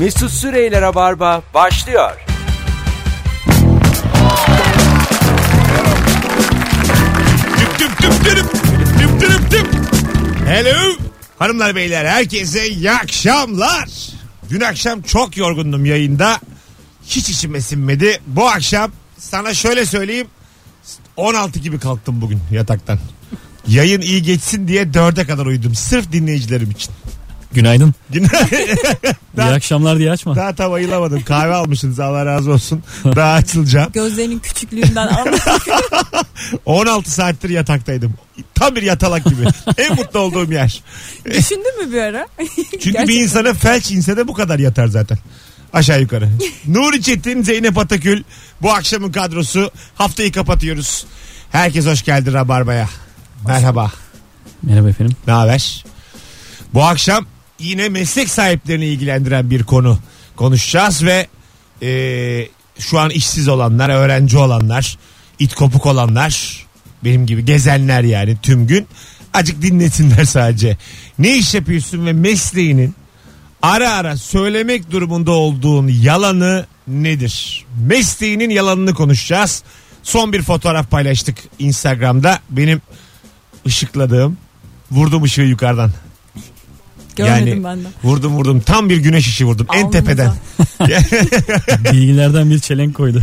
[0.00, 2.10] Mesut Süreyler'e barba başlıyor.
[10.46, 10.96] Hello.
[11.38, 13.88] Hanımlar beyler herkese iyi akşamlar.
[14.50, 16.40] Dün akşam çok yorgundum yayında.
[17.06, 18.20] Hiç içime sinmedi.
[18.26, 20.26] Bu akşam sana şöyle söyleyeyim.
[21.16, 22.98] 16 gibi kalktım bugün yataktan.
[23.68, 25.74] Yayın iyi geçsin diye 4'e kadar uyudum.
[25.74, 26.92] Sırf dinleyicilerim için.
[27.52, 27.94] Günaydın.
[28.10, 28.24] Gün-
[29.38, 30.36] İyi akşamlar diye açma.
[30.36, 31.22] Daha tam ayılamadım.
[31.24, 32.82] Kahve almışsınız Allah razı olsun.
[33.04, 33.92] Daha açılacağım.
[33.92, 35.38] Gözlerinin küçüklüğünden anladım.
[36.64, 38.14] 16 saattir yataktaydım.
[38.54, 39.44] Tam bir yatalak gibi.
[39.78, 40.82] en mutlu olduğum yer.
[41.24, 42.26] Düşündün mü bir ara?
[42.70, 43.14] Çünkü bir Gerçekten.
[43.22, 45.18] insana felç inse de bu kadar yatar zaten.
[45.72, 46.28] Aşağı yukarı.
[46.66, 48.22] Nuri Çetin, Zeynep Atakül
[48.62, 49.70] bu akşamın kadrosu.
[49.94, 51.06] Haftayı kapatıyoruz.
[51.52, 52.88] Herkes hoş geldi Rabarba'ya.
[53.46, 53.92] Merhaba.
[54.62, 55.16] Merhaba efendim.
[55.26, 55.84] Ne haber?
[56.74, 57.26] Bu akşam
[57.60, 59.98] yine meslek sahiplerini ilgilendiren bir konu
[60.36, 61.26] konuşacağız ve
[61.82, 62.48] e,
[62.78, 64.98] şu an işsiz olanlar, öğrenci olanlar,
[65.38, 66.66] it kopuk olanlar,
[67.04, 68.86] benim gibi gezenler yani tüm gün
[69.34, 70.76] acık dinlesinler sadece.
[71.18, 72.94] Ne iş yapıyorsun ve mesleğinin
[73.62, 77.66] ara ara söylemek durumunda olduğun yalanı nedir?
[77.86, 79.62] Mesleğinin yalanını konuşacağız.
[80.02, 82.40] Son bir fotoğraf paylaştık Instagram'da.
[82.50, 82.82] Benim
[83.66, 84.36] ışıkladığım
[84.90, 85.92] vurdum ışığı yukarıdan.
[87.26, 87.88] Görmedim yani- ben de.
[88.04, 88.60] Vurdum vurdum.
[88.60, 89.66] Tam bir güneş ışığı vurdum.
[89.74, 89.98] En Alnımıza.
[89.98, 90.32] tepeden.
[91.92, 93.22] Bilgilerden bir çelenk koydu.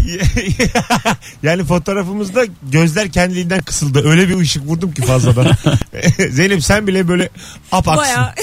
[1.44, 4.10] yani fotoğrafımızda gözler kendiliğinden kısıldı.
[4.10, 5.52] Öyle bir ışık vurdum ki fazladan.
[6.30, 7.30] Zeynep sen bile böyle
[7.72, 8.16] apaksın.
[8.16, 8.36] Baya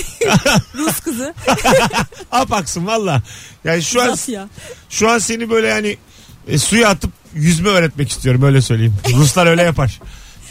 [0.75, 1.35] Rus kızı.
[2.33, 3.23] Apaksın valla.
[3.65, 4.49] Yani şu an ya.
[4.91, 5.97] şu an seni böyle yani
[6.49, 8.95] e, suya atıp yüzme öğretmek istiyorum öyle söyleyeyim.
[9.15, 10.01] Ruslar öyle yapar.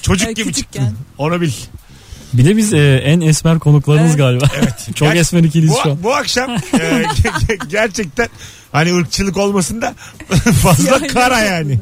[0.02, 0.98] Çocuk gibi çıktın.
[1.18, 1.52] Onu bil.
[2.34, 4.18] Bir de biz e, en esmer konuklarınız Evet.
[4.18, 4.46] galiba.
[4.96, 6.04] Çok Ger- esmer ikiliyiz şu Bu, an.
[6.04, 8.28] bu akşam e, ge- ge- gerçekten
[8.72, 9.94] hani ırkçılık olmasın da
[10.62, 11.80] fazla Siyah kara yani.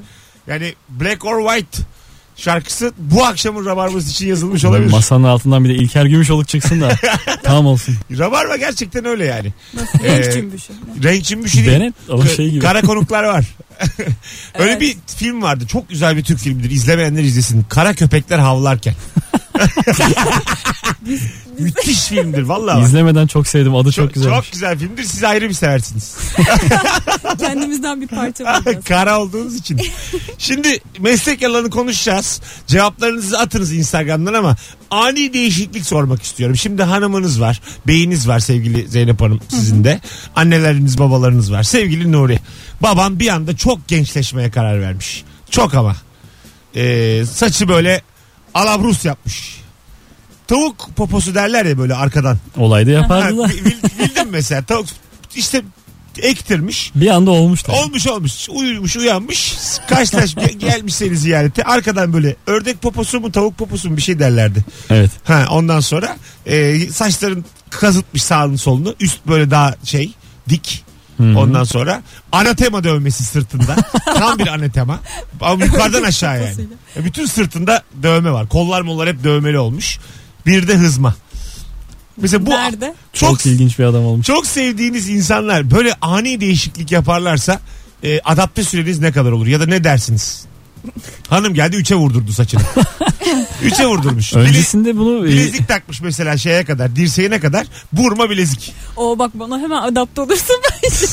[0.48, 1.78] Yani Black or White
[2.36, 4.92] şarkısı bu akşamın Rabarbası için yazılmış olabilir.
[4.92, 6.90] Masanın altından bir de İlker Gümüşoluk çıksın da
[7.44, 7.96] tam olsun.
[8.18, 9.54] Rabarba gerçekten öyle yani.
[9.74, 10.00] Nasıl?
[10.06, 10.74] Ee, Renk cümbüşü.
[11.04, 11.68] Renk cümbüşü değil.
[11.68, 12.60] Bennett o şey gibi.
[12.62, 13.46] Kara konuklar var.
[14.60, 14.82] Öyle Evet.
[14.82, 15.68] bir film vardı.
[15.68, 16.72] Çok güzel bir Türk filmidir.
[16.72, 17.64] İzlemeyenler izlesin.
[17.70, 18.94] Kara köpekler havlarken.
[21.60, 22.78] Müthiş filmdir vallahi.
[22.78, 22.86] bak.
[22.88, 23.76] İzlemeden çok sevdim.
[23.76, 24.30] Adı çok, Çok, güzel.
[24.36, 25.04] çok güzel filmdir.
[25.04, 26.16] Siz ayrı bir seversiniz.
[27.40, 28.86] Kendimizden bir parça bulacağız.
[28.86, 29.82] Kara olduğunuz için.
[30.38, 32.42] Şimdi meslek yalanı konuşacağız.
[32.68, 34.56] Cevaplarınızı atınız Instagram'dan ama
[34.92, 36.56] ani değişiklik sormak istiyorum.
[36.56, 37.62] Şimdi hanımınız var.
[37.88, 40.02] Beyiniz var sevgili Zeynep Hanım sizin de.
[40.36, 41.64] Anneleriniz babalarınız var.
[41.64, 42.40] Sevgili Nuri.
[42.82, 45.24] Babam bir anda çok gençleşmeye karar vermiş.
[45.50, 45.96] Çok ama.
[46.76, 48.02] Ee, saçı böyle
[48.54, 49.62] alabrus yapmış.
[50.48, 52.38] Tavuk poposu derler ya böyle arkadan.
[52.58, 53.50] Olayda Ha, yapardı da.
[53.50, 53.66] bil-
[54.00, 54.64] bildim mesela.
[54.64, 54.86] Tavuk
[55.36, 55.62] işte
[56.18, 56.92] ektirmiş.
[56.96, 57.70] Bir anda olmuş.
[57.70, 58.50] Olmuş olmuş.
[58.50, 59.56] Uyumuş uyanmış.
[59.90, 61.64] Karşılaş ge- gelmiş seni ziyarete.
[61.64, 64.66] Arkadan böyle ördek poposu mu tavuk poposu mu bir şey derlerdi.
[64.90, 65.12] Evet.
[65.24, 68.96] Ha ondan sonra e, saçların kazıtmış sağını solunu.
[69.00, 70.12] Üst böyle daha şey
[70.50, 70.84] dik.
[71.22, 71.40] Hı-hı.
[71.40, 72.02] Ondan sonra
[72.32, 73.76] anatema dövmesi sırtında.
[74.06, 75.00] Tam bir anatema.
[75.42, 76.56] Ama yukarıdan aşağı yani.
[76.98, 78.50] E, Bütün sırtında dövme var.
[78.50, 80.00] Kollar mollar hep dövmeli olmuş.
[80.46, 81.16] Bir de hızma.
[82.18, 82.94] Mesela bu Nerede?
[83.14, 84.28] Çok, çok ilginç bir adam olmuş.
[84.28, 87.60] çok sevdiğiniz insanlar böyle ani değişiklik yaparlarsa
[88.04, 90.46] e, adapte süreniz ne kadar olur ya da ne dersiniz?
[91.30, 92.62] Hanım geldi üçe vurdurdu saçını.
[93.64, 94.34] üçe vurdurmuş.
[94.34, 98.74] Bile- Öncesinde bunu e, bilezik takmış mesela şeye kadar dirseğine kadar burma bilezik.
[98.98, 101.06] O bak bana hemen adapte olursun bence.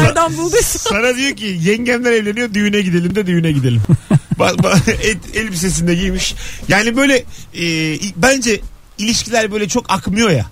[0.00, 0.90] Nereden bulduysan.
[0.90, 3.82] Sana diyor ki yengemler evleniyor düğüne gidelim de düğüne gidelim.
[4.38, 6.34] Ba- ba- et- elbisesini de giymiş.
[6.68, 7.24] Yani böyle
[7.60, 8.60] e, bence
[8.98, 10.46] ilişkiler böyle çok akmıyor ya.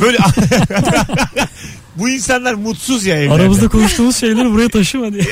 [0.00, 0.18] Böyle
[1.98, 3.34] bu insanlar mutsuz ya evlerde.
[3.42, 5.24] aramızda konuştuğumuz şeyleri buraya taşıma diye.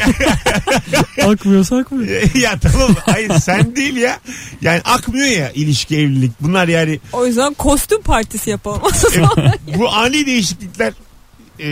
[1.28, 2.34] Akmıyorsa akmıyor.
[2.34, 4.18] ya tamam hayır sen değil ya.
[4.60, 6.32] Yani akmıyor ya ilişki evlilik.
[6.40, 8.82] Bunlar yani O yüzden kostüm partisi yapalım.
[9.16, 10.92] e, bu ani değişiklikler
[11.60, 11.66] e,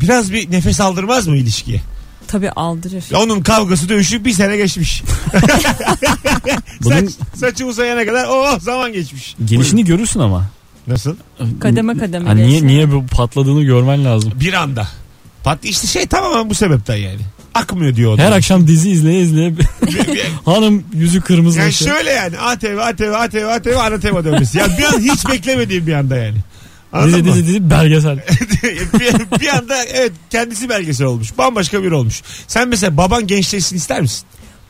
[0.00, 1.80] biraz bir nefes aldırmaz mı ilişkiye?
[2.28, 3.04] Tabii aldırır.
[3.10, 5.02] Ya onun kavgası dövüşü bir sene geçmiş.
[6.82, 9.36] Bunun Saç, saçı uzayana kadar o zaman geçmiş.
[9.44, 10.50] gelişini görürsün ama.
[10.86, 11.16] Nasıl?
[11.60, 14.32] Kademe kademe Ha, niye niye bu patladığını görmen lazım.
[14.40, 14.88] Bir anda.
[15.44, 17.20] Pat işte şey tamamen bu sebepten yani.
[17.54, 18.18] Akmıyor diyor.
[18.18, 19.54] Her akşam dizi izleye izleye
[20.44, 21.94] hanım yüzü yani kırmızılaşıyor.
[21.96, 24.58] şöyle yani ATV ATV ATV ATV ana tema dövmesi.
[24.58, 26.36] Ya bir an hiç beklemediğim bir anda yani.
[26.92, 27.28] Anladın Dizi mı?
[27.28, 28.16] dizi dizi belgesel.
[29.00, 31.38] bir, bir anda evet kendisi belgesel olmuş.
[31.38, 32.22] Bambaşka biri olmuş.
[32.46, 34.24] Sen mesela baban gençleşsin ister misin?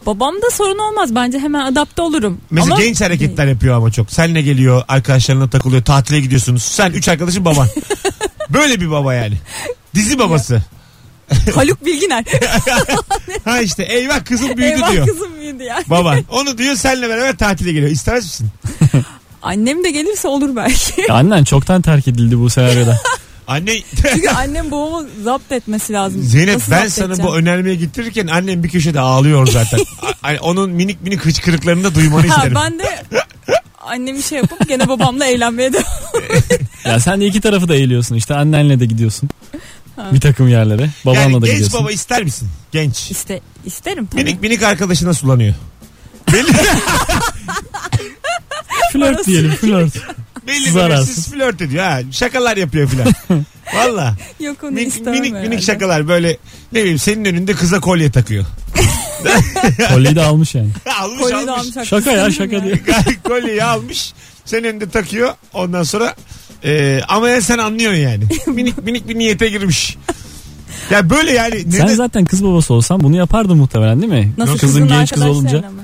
[0.06, 1.14] Babamda sorun olmaz.
[1.14, 2.40] Bence hemen adapte olurum.
[2.50, 4.10] Mesela Ama genç hareketler yapıyor ama çok.
[4.12, 6.62] Seninle geliyor arkadaşlarına takılıyor tatile gidiyorsunuz.
[6.62, 7.68] Sen üç arkadaşın baban.
[8.50, 9.34] Böyle bir baba yani.
[9.94, 10.62] Dizi babası.
[11.54, 12.24] Haluk Bilginer.
[13.44, 15.06] Ha işte eyvah kızım büyüdü Eyvah diyor.
[15.06, 15.84] kızım büyüdü yani.
[15.90, 16.24] Baban.
[16.30, 17.90] Onu diyor seninle beraber tatile geliyor.
[17.90, 18.48] İstemez misin?
[19.42, 21.00] Annem de gelirse olur belki.
[21.08, 23.00] Ya annen çoktan terk edildi bu senaryoda.
[23.46, 23.78] Anne
[24.12, 26.22] Çünkü annem babamı zapt etmesi lazım.
[26.22, 27.30] Zeynep Nasıl ben zapt sana edeceğim?
[27.30, 29.78] bu önermeyi getirirken annem bir köşede ağlıyor zaten.
[30.02, 32.54] A- hani onun minik minik hıçkırıklarını da duymanı Ha, isterim.
[32.54, 33.02] ben de
[33.86, 35.84] annemi şey yapıp gene babamla eğlenmeye devam.
[36.84, 39.28] ya sen de iki tarafı da eğiliyorsun işte annenle de gidiyorsun.
[40.12, 40.90] Bir takım yerlere.
[41.04, 41.80] Babanla yani da genç gidiyorsun.
[41.80, 42.48] baba ister misin?
[42.72, 43.10] Genç.
[43.10, 44.24] İste, isterim tabii.
[44.24, 45.54] Minik minik arkadaşına sulanıyor.
[46.32, 46.52] Belli,
[48.92, 49.92] Flört diyelim flört.
[50.46, 52.00] Belli belirsiz flört ediyor ha.
[52.10, 53.06] Şakalar yapıyor filan.
[53.74, 54.16] Valla.
[54.40, 55.48] Yok onu Minik istemem minik, herhalde.
[55.48, 56.36] minik şakalar böyle
[56.72, 58.44] ne bileyim senin önünde kıza kolye takıyor.
[59.94, 60.68] Kolyeyi de almış yani.
[61.00, 61.76] almış Kolyeyi de almış.
[61.76, 62.80] almış, Şaka ya haklısın şaka diye.
[63.24, 64.12] Kolyeyi almış.
[64.44, 65.34] Senin önünde takıyor.
[65.52, 66.14] Ondan sonra
[66.64, 68.24] e, ama ya sen anlıyorsun yani.
[68.46, 69.96] minik minik bir niyete girmiş.
[70.90, 71.60] Ya böyle yani.
[71.60, 74.32] Sen neden- zaten kız babası olsan bunu yapardın muhtemelen değil mi?
[74.38, 75.58] Nasıl Kızın genç kız olunca.
[75.58, 75.81] mı?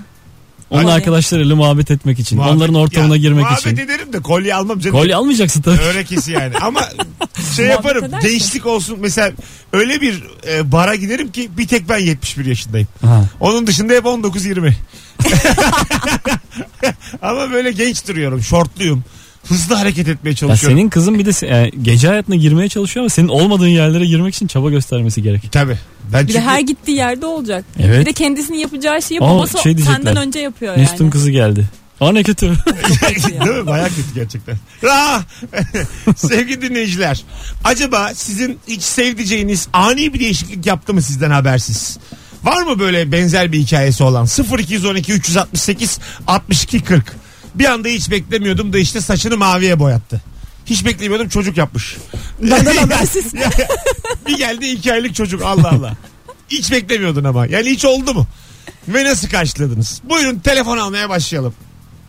[0.70, 0.94] Onun Kolye.
[0.94, 2.38] arkadaşlarıyla muhabbet etmek için.
[2.38, 3.76] Muhabbet- onların ortamına Ya, girmek muhabbet için.
[3.76, 4.97] ederim de kolye almam canım.
[4.99, 5.81] Kolye almayacaksın tabii.
[5.81, 6.56] Örekesi yani.
[6.56, 6.81] Ama
[7.56, 8.11] şey Muhabbet yaparım.
[8.23, 8.99] Gençlik olsun.
[9.00, 9.32] Mesela
[9.73, 12.88] öyle bir e, bara giderim ki bir tek ben 71 yaşındayım.
[13.05, 13.25] Ha.
[13.41, 14.73] Onun dışında hep 19-20.
[17.23, 18.43] Ama böyle genç duruyorum.
[18.43, 19.05] Şortluyum.
[19.49, 20.79] Hızlı hareket etmeye Ya çalışıyorum.
[20.79, 24.47] senin kızın bir de yani gece hayatına girmeye çalışıyor ama senin olmadığın yerlere girmek için
[24.47, 25.53] çaba göstermesi gerek.
[25.53, 25.79] Tabii.
[26.12, 26.44] Ben Bir çünkü...
[26.44, 27.64] de her gittiği yerde olacak.
[27.78, 28.00] Evet.
[28.00, 31.10] Bir de kendisinin yapacağı şeyi Ama babası şey senden önce yapıyor yani.
[31.10, 31.64] kızı geldi.
[32.00, 32.46] Aa ne kötü.
[33.44, 33.66] Değil mi?
[33.66, 34.56] Bayağı kötü gerçekten.
[36.16, 37.25] Sevgili dinleyiciler.
[37.64, 41.99] Acaba sizin hiç sevdiceğiniz ani bir değişiklik yaptı mı sizden habersiz?
[42.44, 44.26] Var mı böyle benzer bir hikayesi olan?
[44.58, 47.16] 0212 368 62 40.
[47.55, 50.20] Bir anda hiç beklemiyordum da işte saçını maviye boyattı.
[50.70, 51.97] Hiç beklemiyordum çocuk yapmış.
[52.43, 53.35] Benden habersiz.
[53.35, 53.50] Ya,
[54.26, 55.97] bir geldi iki aylık çocuk Allah Allah.
[56.49, 57.47] Hiç beklemiyordun ama.
[57.47, 58.26] Yani hiç oldu mu?
[58.88, 60.00] Ve nasıl karşıladınız?
[60.05, 61.55] Buyurun telefon almaya başlayalım.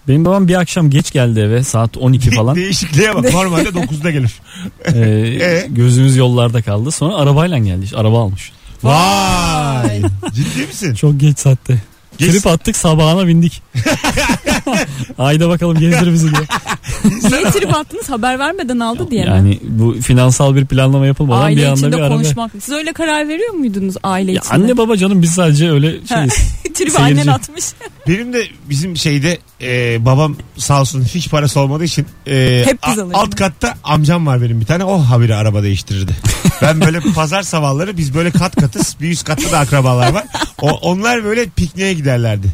[0.07, 2.55] Benim babam bir akşam geç geldi eve saat 12 falan.
[2.55, 3.33] Değişikliğe bak.
[3.33, 4.31] Normalde 9'da gelir.
[4.85, 4.99] Ee,
[5.45, 5.67] E?
[5.69, 6.91] gözümüz yollarda kaldı.
[6.91, 7.83] Sonra arabayla geldi.
[7.85, 8.51] işte, Araba almış.
[8.83, 10.01] Vay.
[10.33, 10.93] Ciddi misin?
[10.95, 11.81] Çok geç saatte.
[12.17, 13.61] Geç- Trip attık sabahına bindik.
[15.17, 16.41] Hayda bakalım gezdir bizi diye.
[17.31, 19.29] Niye trip attınız haber vermeden aldı diye mi?
[19.29, 22.15] Yani bu finansal bir planlama yapılmadan Aile bir anda içinde bir araba.
[22.15, 22.51] konuşmak.
[22.61, 24.53] Siz öyle karar veriyor muydunuz aile Ya içinde?
[24.53, 26.33] anne baba canım biz sadece öyle şeyiz.
[26.73, 27.13] Tribi Seyirci.
[27.21, 27.65] annen atmış.
[28.07, 32.99] Benim de bizim şeyde e, babam sağ olsun hiç parası olmadığı için e, Hep biz
[32.99, 33.11] a- alırız.
[33.19, 36.11] alt katta amcam var benim bir tane o habire araba değiştirirdi.
[36.61, 40.23] ben böyle pazar sabahları biz böyle kat katız bir üst katta da akrabalar var.
[40.61, 42.47] O, onlar böyle pikniğe giderlerdi.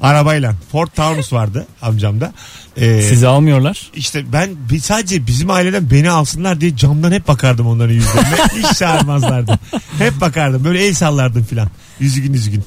[0.00, 0.54] Arabayla.
[0.72, 2.32] Ford Taunus vardı amcamda.
[2.76, 3.90] E, Sizi almıyorlar.
[3.94, 8.36] İşte ben bir- sadece bizim aileden beni alsınlar diye camdan hep bakardım onların yüzlerine.
[8.68, 9.58] Hiç çağırmazlardı.
[9.98, 10.64] Hep bakardım.
[10.64, 11.68] Böyle el sallardım filan.
[12.00, 12.64] Üzgün üzgün.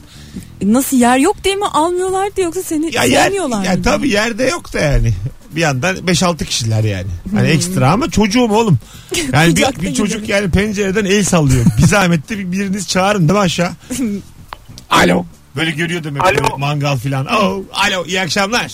[0.64, 3.84] Nasıl yer yok diye mi almıyorlardı yoksa seni Ya yer, sevmiyorlar ya mıydı?
[3.90, 5.14] tabii yerde yok da yani.
[5.56, 7.08] Bir yandan 5-6 kişiler yani.
[7.36, 8.80] Hani ekstra ama çocuğum oğlum.
[9.34, 10.42] Yani bir, Kucakta bir çocuk gidelim.
[10.44, 11.66] yani pencereden el sallıyor.
[11.78, 13.72] Bir zahmette bir- biriniz çağırın değil mi aşağı?
[14.90, 15.26] Alo.
[15.56, 16.32] Böyle görüyor demek Alo.
[16.38, 17.26] böyle mangal filan.
[17.26, 18.74] Oh, alo iyi akşamlar.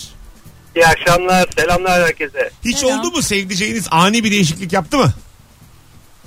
[0.76, 2.50] İyi akşamlar, selamlar herkese.
[2.64, 2.98] Hiç Selam.
[3.00, 5.12] oldu mu sevdiceğiniz ani bir değişiklik yaptı mı?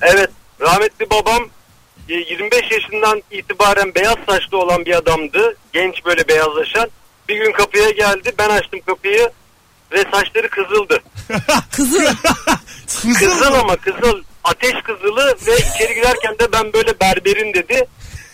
[0.02, 0.30] Evet,
[0.62, 1.44] rahmetli babam
[2.10, 5.58] e, 25 yaşından itibaren beyaz saçlı olan bir adamdı.
[5.74, 6.90] Genç böyle beyazlaşan.
[7.30, 9.30] Bir gün kapıya geldi, ben açtım kapıyı
[9.92, 11.00] ve saçları kızıldı.
[11.72, 12.16] Kızı
[13.02, 13.58] Kızıl Kızıl mı?
[13.58, 17.86] ama kızıl, ateş kızılı ve içeri girerken de ben böyle berberin dedi.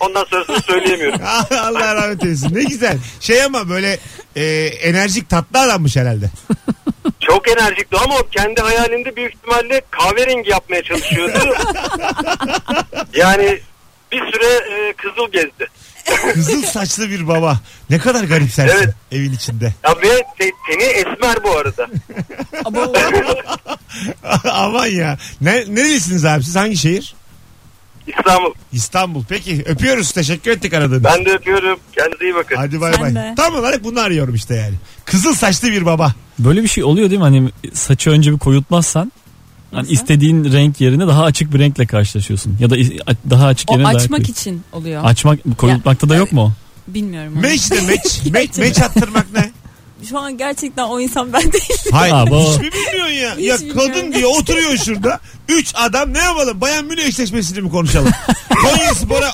[0.02, 1.20] Ondan sonrasını söyleyemiyorum.
[1.60, 2.56] Allah rahmet eylesin.
[2.56, 2.98] Ne güzel.
[3.20, 4.00] Şey ama böyle
[4.36, 6.30] e, enerjik tatlı adammış herhalde.
[7.20, 11.40] Çok enerjikti ama o kendi hayalinde büyük ihtimalle kahverengi yapmaya çalışıyordu.
[13.14, 13.60] yani
[14.12, 15.68] bir süre e, kızıl gezdi.
[16.34, 17.60] Kızıl saçlı bir baba.
[17.90, 18.90] Ne kadar garip sensin Evet.
[19.12, 19.74] evin içinde.
[19.84, 21.88] Ya ve te- teni esmer bu arada.
[24.52, 25.18] Aman ya.
[25.42, 26.56] Ne, nerelisiniz abi siz?
[26.56, 27.16] Hangi şehir?
[28.08, 28.54] İstanbul.
[28.74, 29.24] İstanbul.
[29.30, 30.12] Peki öpüyoruz.
[30.12, 31.04] Teşekkür ettik aradığınız.
[31.04, 31.80] Ben de öpüyorum.
[31.98, 32.56] Kendinize iyi bakın.
[32.56, 33.16] Hadi bay Sen bay.
[33.16, 33.34] de.
[33.38, 34.76] Tam olarak bunu arıyorum işte yani.
[35.06, 36.14] Kızıl saçlı bir baba.
[36.40, 37.24] Böyle bir şey oluyor değil mi?
[37.24, 39.12] Hani saçı önce bir koyultmazsan
[39.72, 39.94] hani Nasıl?
[39.94, 42.58] istediğin renk yerine daha açık bir renkle karşılaşıyorsun.
[42.60, 42.76] Ya da
[43.30, 44.32] daha açık o yerine daha açmak koyu.
[44.32, 45.04] için oluyor.
[45.06, 46.42] Açmak koyultmakta da yok mu?
[46.42, 46.52] o?
[46.94, 47.34] Bilmiyorum.
[47.36, 47.42] onu.
[47.42, 48.22] Meç de meç.
[48.34, 49.51] meç, meç attırmak ne?
[50.10, 51.92] Şu an gerçekten o insan ben değilim.
[51.92, 52.14] Hayır.
[52.14, 53.36] Ha, bu- Hiç mi bilmiyorsun ya?
[53.38, 53.92] Hiç ya bilmiyorum.
[53.94, 55.20] kadın diye oturuyor şurada.
[55.50, 56.62] Üç adam ne yapalım?
[56.62, 58.12] Bayan Münih eşleşmesini mi konuşalım?
[58.62, 59.34] Konya Spor'a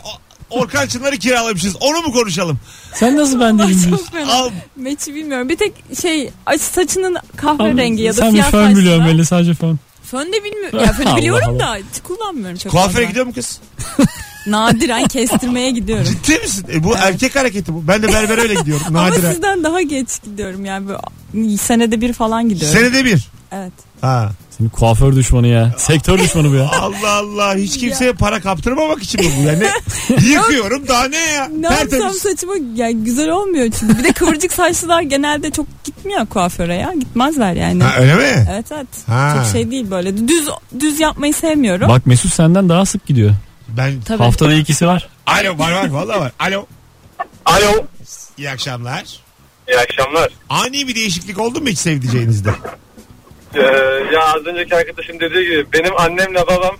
[0.49, 1.75] Orkan Çınar'ı kiralamışız.
[1.79, 2.59] Onu mu konuşalım?
[2.93, 4.07] Sen nasıl ben değilim diyorsun?
[4.31, 4.49] Al.
[4.75, 5.49] Meçi bilmiyorum.
[5.49, 8.79] Bir tek şey aç saçının kahverengi ya da Sen bir siyah fön saçlı.
[8.79, 9.79] biliyorsun belli sadece fön.
[10.11, 10.79] Fön de bilmiyorum.
[10.79, 11.59] Ya fönü biliyorum Allah.
[11.59, 13.03] da hiç kullanmıyorum çok Kuaföre fazla.
[13.03, 13.59] gidiyor mu kız?
[14.47, 16.05] Nadiren kestirmeye gidiyorum.
[16.05, 16.65] Ciddi misin?
[16.73, 17.87] E, bu erkek hareketi bu.
[17.87, 18.85] Ben de berber öyle gidiyorum.
[18.87, 19.31] Ama Nadiren.
[19.31, 22.79] sizden daha geç gidiyorum yani böyle senede bir falan gidiyorum.
[22.79, 23.27] Senede bir.
[23.51, 23.73] Evet.
[24.01, 24.31] Ha.
[24.57, 25.73] Senin kuaför düşmanı ya.
[25.77, 26.71] Sektör düşmanı bu ya.
[26.81, 29.63] Allah Allah hiç kimseye para kaptırmamak için mi bu yani?
[30.29, 31.47] Yıkıyorum daha ne ya?
[31.47, 32.17] Ne yapsam Tertemiz.
[32.17, 33.97] saçıma yani güzel olmuyor çünkü.
[33.97, 36.93] Bir de kıvırcık saçlılar genelde çok gitmiyor kuaföre ya.
[36.99, 37.83] Gitmezler yani.
[37.83, 38.47] Ha, öyle mi?
[38.51, 38.87] Evet evet.
[39.07, 39.33] Ha.
[39.37, 40.27] Çok şey değil böyle.
[40.27, 40.47] Düz
[40.79, 41.89] düz yapmayı sevmiyorum.
[41.89, 43.31] Bak Mesut senden daha sık gidiyor.
[43.67, 44.23] Ben Tabii.
[44.23, 45.09] Haftada ikisi var.
[45.25, 46.31] Alo var var valla var.
[46.39, 46.65] Alo.
[47.45, 47.85] Alo.
[48.37, 49.03] İyi akşamlar.
[49.67, 50.29] İyi akşamlar.
[50.49, 52.49] Ani bir değişiklik oldu mu hiç sevdiceğinizde?
[53.55, 53.61] Ee,
[54.13, 56.77] ya az önceki arkadaşım dediği gibi benim annemle babam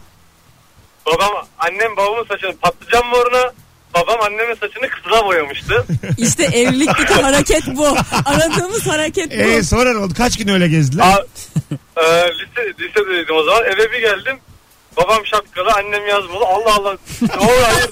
[1.05, 3.51] babam annem babamın saçını patlıcan moruna
[3.93, 5.85] babam annemin saçını kızıla boyamıştı.
[6.17, 7.87] İşte evlilikteki hareket bu.
[8.25, 9.35] Aradığımız hareket bu.
[9.35, 10.13] Eee sonra ne oldu?
[10.17, 11.03] Kaç gün öyle gezdiler?
[11.05, 11.25] Aa,
[11.97, 14.37] e, lise, lisedeydim o zaman eve bir geldim
[14.97, 17.89] babam şapkalı annem yazmalı Allah Allah ne oluyor hayır.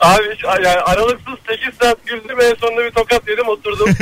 [0.00, 3.88] Abi hiç, yani aralıksız 8 saat güldüm en sonunda bir tokat yedim oturdum.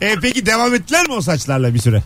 [0.00, 2.02] E, peki devam ettiler mi o saçlarla bir süre?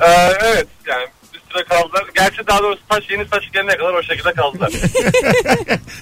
[0.00, 2.04] Ee, evet yani bir süre kaldılar.
[2.14, 4.72] Gerçi daha doğrusu saç yeni saç gelene kadar o şekilde kaldılar.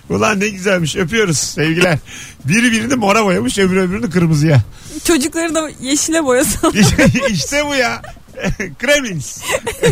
[0.11, 1.99] Ulan ne güzelmiş öpüyoruz sevgiler.
[2.45, 4.61] Biri birini mora boyamış öbürü öbürünü kırmızıya.
[5.05, 6.73] Çocukları da yeşile boyasam.
[7.31, 8.03] işte bu ya.
[8.79, 9.43] Kremlins.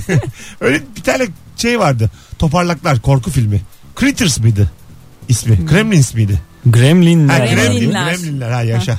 [0.61, 2.11] Öyle bir tane şey vardı.
[2.39, 3.61] Toparlaklar korku filmi.
[4.01, 4.71] Critters mıydı
[5.29, 5.67] ismi?
[5.67, 6.41] Kremlins miydi?
[6.67, 7.41] Gremlinler.
[7.41, 7.47] Ha.
[7.47, 8.05] Gremlin, Gremlinler.
[8.15, 8.99] Gremlinler ha yaşa.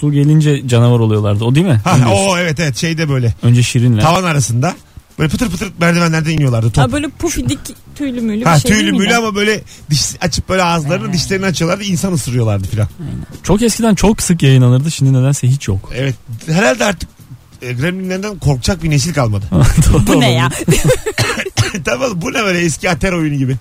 [0.00, 1.44] Su gelince canavar oluyorlardı.
[1.44, 1.80] O değil mi?
[1.84, 4.02] Ha, o evet evet şeyde böyle Önce şirinler.
[4.02, 4.74] tavan arasında
[5.18, 6.84] böyle pıtır pıtır merdivenlerden iniyorlardı top.
[6.84, 7.58] Ha böyle pufidik
[7.94, 9.16] tüylü mülü Ha bir şey tüylü değil mülü miydi?
[9.16, 12.88] ama böyle diş açıp böyle ağızlarını dişlerini açıyorlardı insan ısırıyorlardı filan.
[13.42, 14.90] Çok eskiden çok sık yayınlanırdı.
[14.90, 15.90] Şimdi nedense hiç yok.
[15.94, 16.14] Evet
[16.46, 17.08] herhalde artık
[17.62, 19.44] e, gremlinlerden korkacak bir nesil kalmadı.
[20.06, 20.48] Bu ne ya?
[21.84, 23.56] tamam bu ne böyle eski ater oyunu gibi.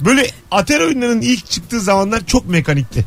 [0.00, 3.06] Böyle ater oyunlarının ilk çıktığı zamanlar çok mekanikti.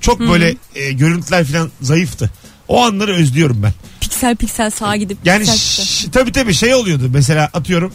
[0.00, 2.30] Çok böyle e, görüntüler falan zayıftı.
[2.68, 3.72] O anları özlüyorum ben.
[4.00, 5.84] piksel piksel sağa gidip Yani piksel piksel.
[5.84, 7.92] ş- tabii tabii şey oluyordu mesela atıyorum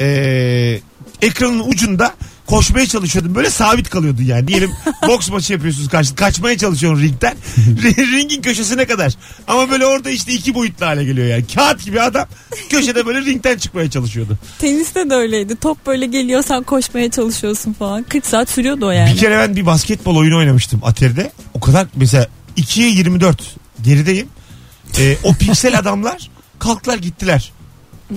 [0.00, 0.80] e,
[1.22, 2.14] ekranın ucunda
[2.46, 4.48] koşmaya çalışıyordun böyle sabit kalıyordun yani.
[4.48, 4.70] Diyelim
[5.08, 7.36] boks maçı yapıyorsunuz karşı kaçmaya çalışıyorsun ringden.
[8.12, 9.12] Ringin köşesine kadar.
[9.46, 11.44] Ama böyle orada işte iki boyutlu hale geliyor yani.
[11.54, 12.28] Kağıt gibi adam
[12.68, 14.38] köşede böyle ringden çıkmaya çalışıyordu.
[14.58, 15.56] Teniste de öyleydi.
[15.56, 18.02] Top böyle geliyor sen koşmaya çalışıyorsun falan.
[18.02, 19.12] 40 saat sürüyordu o yani.
[19.12, 21.32] Bir kere ben bir basketbol oyunu oynamıştım Atari'de.
[21.54, 22.26] O kadar mesela
[22.56, 24.28] 2'ye 24 gerideyim.
[24.98, 27.52] Ee, o piksel adamlar kalktılar gittiler.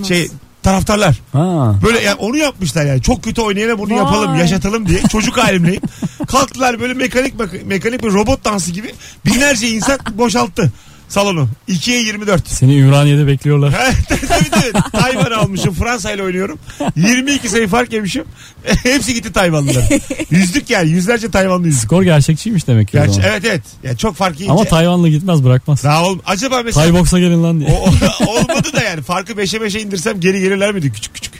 [0.08, 0.28] Şey
[0.62, 1.20] taraftarlar.
[1.32, 1.74] Ha.
[1.82, 3.02] Böyle yani onu yapmışlar yani.
[3.02, 3.98] Çok kötü oynayana bunu Vay.
[3.98, 5.02] yapalım, yaşatalım diye.
[5.02, 5.82] Çocuk halimleyim.
[6.28, 7.34] Kalktılar böyle mekanik
[7.66, 8.94] mekanik bir robot dansı gibi
[9.26, 10.72] binlerce insan boşalttı
[11.10, 11.48] salonu.
[11.68, 12.48] 2'ye 24.
[12.48, 13.74] Seni Ümraniye'de bekliyorlar.
[14.08, 14.90] tabii tabii.
[14.92, 15.74] Tayvan almışım.
[15.74, 16.58] Fransa ile oynuyorum.
[16.96, 18.24] 22 sayı fark yemişim.
[18.82, 19.84] Hepsi gitti Tayvanlılar.
[20.30, 20.90] Yüzdük yani.
[20.90, 21.82] Yüzlerce Tayvanlı yüzdük.
[21.82, 23.62] Skor gerçekçiymiş demek ki Gerçi, evet evet.
[23.82, 24.52] Yani çok fark yiyince.
[24.52, 25.84] Ama Tayvanlı gitmez bırakmaz.
[25.84, 27.70] daha ol, acaba mesela Taybox'a gelin lan diye.
[27.70, 27.72] o,
[28.26, 31.32] o- olmadı da yani farkı 5'e 5'e indirsem geri gelirler miydi küçük küçük?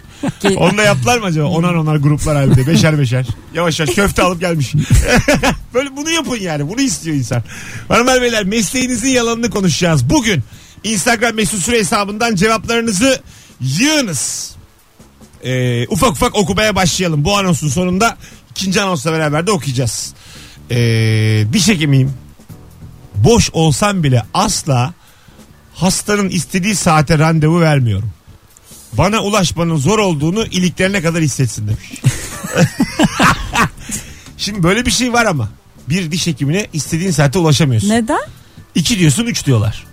[0.56, 1.46] Onu da yaptılar mı acaba?
[1.46, 2.66] Onar onar gruplar halinde.
[2.66, 3.26] Beşer beşer.
[3.54, 4.74] Yavaş yavaş köfte alıp gelmiş.
[5.74, 6.68] Böyle bunu yapın yani.
[6.68, 7.42] Bunu istiyor insan.
[7.88, 10.10] Hanımlar beyler mesleğinizin yalanını konuşacağız.
[10.10, 10.42] Bugün
[10.84, 13.20] Instagram mesut süre hesabından cevaplarınızı
[13.60, 14.54] yığınız.
[15.44, 17.24] Ee, ufak ufak okumaya başlayalım.
[17.24, 18.16] Bu anonsun sonunda
[18.50, 20.14] ikinci anonsla beraber de okuyacağız.
[20.70, 22.12] Ee, diş hekimiyim.
[23.14, 24.94] Boş olsam bile asla
[25.74, 28.10] hastanın istediği saate randevu vermiyorum.
[28.92, 32.00] Bana ulaşmanın zor olduğunu iliklerine kadar hissetsin demiş.
[34.38, 35.49] Şimdi böyle bir şey var ama.
[35.88, 37.88] Bir diş hekimine istediğin saate ulaşamıyorsun.
[37.88, 38.20] Neden?
[38.75, 39.85] İki diyorsun üç diyorlar.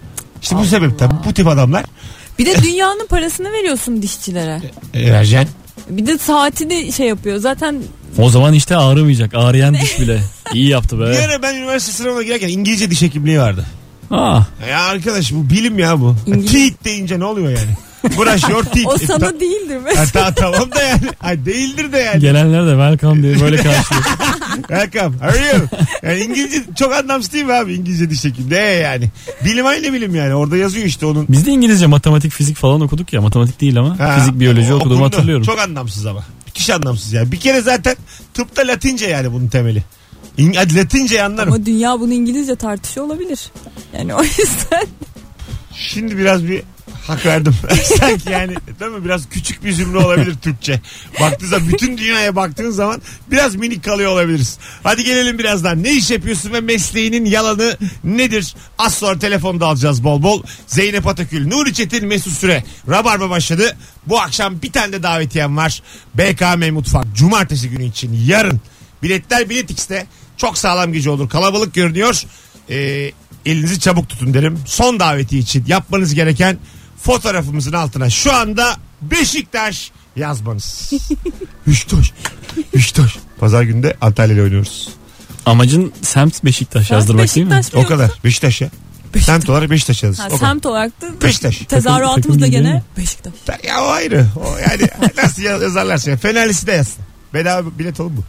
[0.42, 1.86] İşte bu sebepten bu tip adamlar
[2.39, 4.62] Bir de dünyanın parasını veriyorsun dişçilere.
[4.94, 5.50] e, vereceksin.
[5.89, 7.38] Bir de saati de şey yapıyor.
[7.38, 7.82] Zaten
[8.18, 9.34] O zaman işte ağrımayacak.
[9.36, 10.22] Ağrıyan diş bile.
[10.54, 11.25] İyi yaptı Bir be.
[11.27, 13.66] ara ben üniversite sınavına girerken İngilizce diş hekimliği vardı.
[14.12, 16.16] Aa, Ya arkadaş bu bilim ya bu.
[16.27, 17.77] İngiliz- Teeth deyince ne oluyor yani?
[18.50, 18.88] Your teeth.
[18.88, 19.89] o ta- sana değildir mi?
[19.96, 21.01] Ha, ta- tamam da yani.
[21.22, 22.20] Ay, değildir de yani.
[22.20, 24.04] gelenler de welcome diye böyle karşılıyor.
[24.58, 25.18] Welcome.
[25.18, 25.68] How are you?
[26.04, 28.50] Yani İngilizce çok anlamsız değil mi abi İngilizce diş hekimi?
[28.50, 29.10] Ne yani?
[29.46, 30.36] Bilim aynı bilim yani.
[30.36, 31.25] Orada yazıyor işte onun.
[31.30, 33.22] Biz de İngilizce matematik fizik falan okuduk ya.
[33.22, 34.00] Matematik değil ama.
[34.00, 35.16] Ha, fizik biyoloji o- okuduğumu okundu.
[35.16, 35.44] hatırlıyorum.
[35.46, 36.24] Çok anlamsız ama.
[36.46, 37.32] Müthiş anlamsız yani.
[37.32, 37.96] Bir kere zaten
[38.34, 39.84] tıpta Latince yani bunun temeli.
[40.38, 41.54] İng- hadi Latince anlarım.
[41.54, 43.51] Ama dünya bunu İngilizce tartışıyor olabilir.
[43.98, 44.88] Yani o yüzden
[45.77, 46.63] Şimdi biraz bir
[47.07, 47.55] Hak verdim.
[47.98, 49.05] Sanki yani değil mi?
[49.05, 50.81] Biraz küçük bir cümle olabilir Türkçe.
[51.22, 54.57] Baktığı zaman bütün dünyaya baktığın zaman biraz minik kalıyor olabiliriz.
[54.84, 55.84] Hadi gelelim birazdan.
[55.84, 58.55] Ne iş yapıyorsun ve mesleğinin yalanı nedir?
[58.77, 60.43] Az sonra telefonda alacağız bol bol.
[60.67, 62.63] Zeynep Atakül, Nuri Çetin, Mesut Süre.
[62.89, 63.77] Rabarba başladı.
[64.07, 65.84] Bu akşam bir tane de davetiyem var.
[66.15, 67.05] BKM Mutfak.
[67.15, 68.62] Cumartesi günü için yarın.
[69.03, 70.07] Biletler Bilet X'te.
[70.38, 71.29] Çok sağlam gece olur.
[71.29, 72.24] Kalabalık görünüyor.
[72.69, 73.12] Ee,
[73.48, 74.60] elinizi çabuk tutun derim.
[74.66, 76.58] Son daveti için yapmanız gereken
[77.04, 80.92] fotoğrafımızın altına şu anda Beşiktaş yazmanız.
[81.68, 82.13] Beşiktaş.
[82.75, 83.18] Beşiktaş.
[83.39, 84.89] Pazar günde Antalya ile oynuyoruz.
[85.46, 87.51] Amacın semt Beşiktaş yazdırmak değil mi?
[87.54, 88.12] Beşiktaş O kadar.
[88.24, 88.70] Beşiktaş ya.
[89.20, 90.22] Semt olarak Beşiktaş yazın.
[90.24, 90.50] Ha, O kadar.
[90.50, 91.58] semt olarak da Beşiktaş.
[91.58, 93.34] tezahüratımız da takım gene Beşiktaş.
[93.68, 94.25] Ya o ayrı.
[94.36, 96.12] O yani nasıl yaz- yazarlarsa.
[96.12, 96.18] ya.
[96.18, 97.04] Fenerlisi de yazsın.
[97.34, 98.24] Bedava bilet olur mu?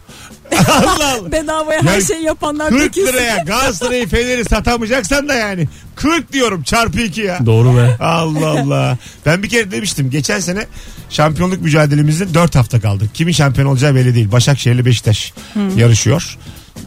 [0.67, 1.31] Allah Allah.
[1.31, 3.07] Bedavaya her Ya, şeyi yapanlar 40 dökülsün.
[3.13, 5.67] liraya Galatasaray'ı Fener'i satamayacaksan da yani.
[5.95, 7.45] 40 diyorum çarpı 2 ya.
[7.45, 7.97] Doğru be.
[7.99, 8.97] Allah Allah.
[9.25, 10.09] Ben bir kere demiştim.
[10.09, 10.65] Geçen sene
[11.09, 13.09] şampiyonluk mücadelemizde 4 hafta kaldı.
[13.13, 14.31] Kimin şampiyon olacağı belli değil.
[14.31, 15.33] Başakşehir'le Beşiktaş
[15.75, 16.37] yarışıyor.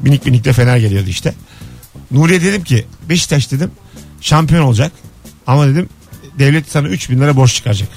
[0.00, 1.34] Minik minik de Fener geliyordu işte.
[2.10, 3.70] Nuriye dedim ki Beşiktaş dedim
[4.20, 4.92] şampiyon olacak.
[5.46, 5.88] Ama dedim
[6.38, 7.88] devlet sana 3 bin lira borç çıkaracak.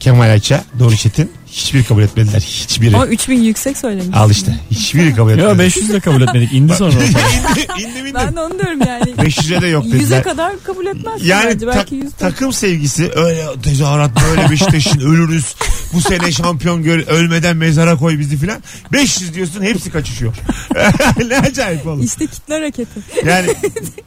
[0.00, 2.40] Kemal Ayça, Doğru Çetin hiçbiri kabul etmediler.
[2.40, 2.96] Hiçbiri.
[2.96, 4.16] Ama 3000 yüksek söylemiş.
[4.16, 4.58] Al işte.
[4.70, 5.52] Hiçbiri kabul etmediler.
[5.52, 6.52] Ya 500 de kabul etmedik.
[6.52, 6.92] İndi sonra.
[6.92, 7.78] o para.
[7.80, 8.14] indim indim.
[8.14, 9.04] Ben de onu diyorum yani.
[9.04, 10.22] 500'e de yok 100'e dediler.
[10.22, 11.26] kadar kabul etmez.
[11.26, 11.66] Yani bence.
[11.66, 15.54] ta- Belki 100 takım sevgisi öyle tezahürat böyle Beşiktaş'ın ölürüz.
[15.92, 18.62] Bu sene şampiyon gör ölmeden mezara koy bizi filan.
[18.92, 20.34] 500 diyorsun hepsi kaçışıyor.
[21.28, 22.02] ne acayip oğlum.
[22.02, 23.00] İşte kitle hareketi.
[23.26, 23.46] Yani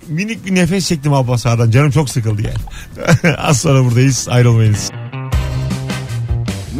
[0.07, 1.71] minik bir nefes çektim Abbas Ağa'dan.
[1.71, 3.35] Canım çok sıkıldı yani.
[3.37, 4.91] Az sonra buradayız ayrılmayınız.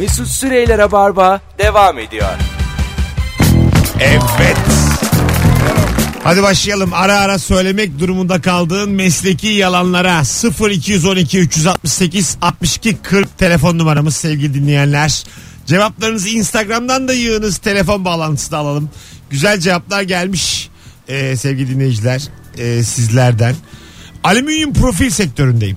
[0.02, 2.28] Mesut Süreyler'e barba devam ediyor.
[4.00, 4.56] Evet.
[6.24, 6.90] Hadi başlayalım.
[6.92, 10.22] Ara ara söylemek durumunda kaldığın mesleki yalanlara
[10.70, 15.24] 0212 368 62 40 telefon numaramız sevgili dinleyenler.
[15.66, 17.58] Cevaplarınızı Instagram'dan da yığınız.
[17.58, 18.90] Telefon bağlantısı da alalım.
[19.30, 20.70] Güzel cevaplar gelmiş
[21.08, 22.22] ee, sevgili dinleyiciler
[22.58, 23.54] ee, sizlerden.
[24.24, 25.76] Alüminyum profil sektöründeyim.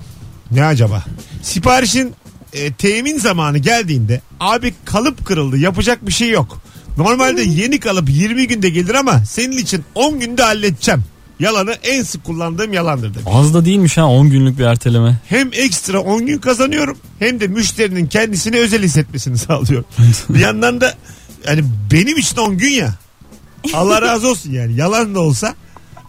[0.50, 1.04] Ne acaba?
[1.42, 2.14] Siparişin
[2.52, 6.60] e, temin zamanı geldiğinde abi kalıp kırıldı yapacak bir şey yok.
[6.96, 11.04] Normalde yeni kalıp 20 günde gelir ama senin için 10 günde halledeceğim.
[11.40, 13.26] Yalanı en sık kullandığım yalandır demiş.
[13.32, 15.16] Az da değilmiş ha 10 günlük bir erteleme.
[15.28, 19.86] Hem ekstra 10 gün kazanıyorum hem de müşterinin kendisini özel hissetmesini sağlıyorum.
[20.28, 20.94] bir yandan da
[21.46, 22.94] yani benim için 10 gün ya.
[23.74, 25.54] Allah razı olsun yani yalan da olsa.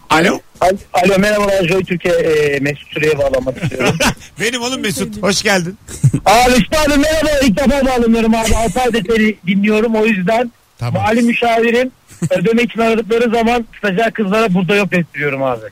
[0.09, 0.39] Alo.
[0.61, 3.95] Al- Alo merhabalar Joy Türkiye e, Mesut Süre'ye bağlanmak istiyorum.
[4.39, 5.23] Benim oğlum Mesut.
[5.23, 5.77] Hoş geldin.
[6.25, 8.55] abi işte abi merhaba ilk defa bağlanıyorum abi.
[8.55, 10.51] 6 ayda seni dinliyorum o yüzden.
[10.79, 11.03] Tamam.
[11.03, 11.91] Mali müşavirim
[12.29, 15.65] ödeme için aradıkları zaman stajyer kızlara burada yok ettiriyorum abi.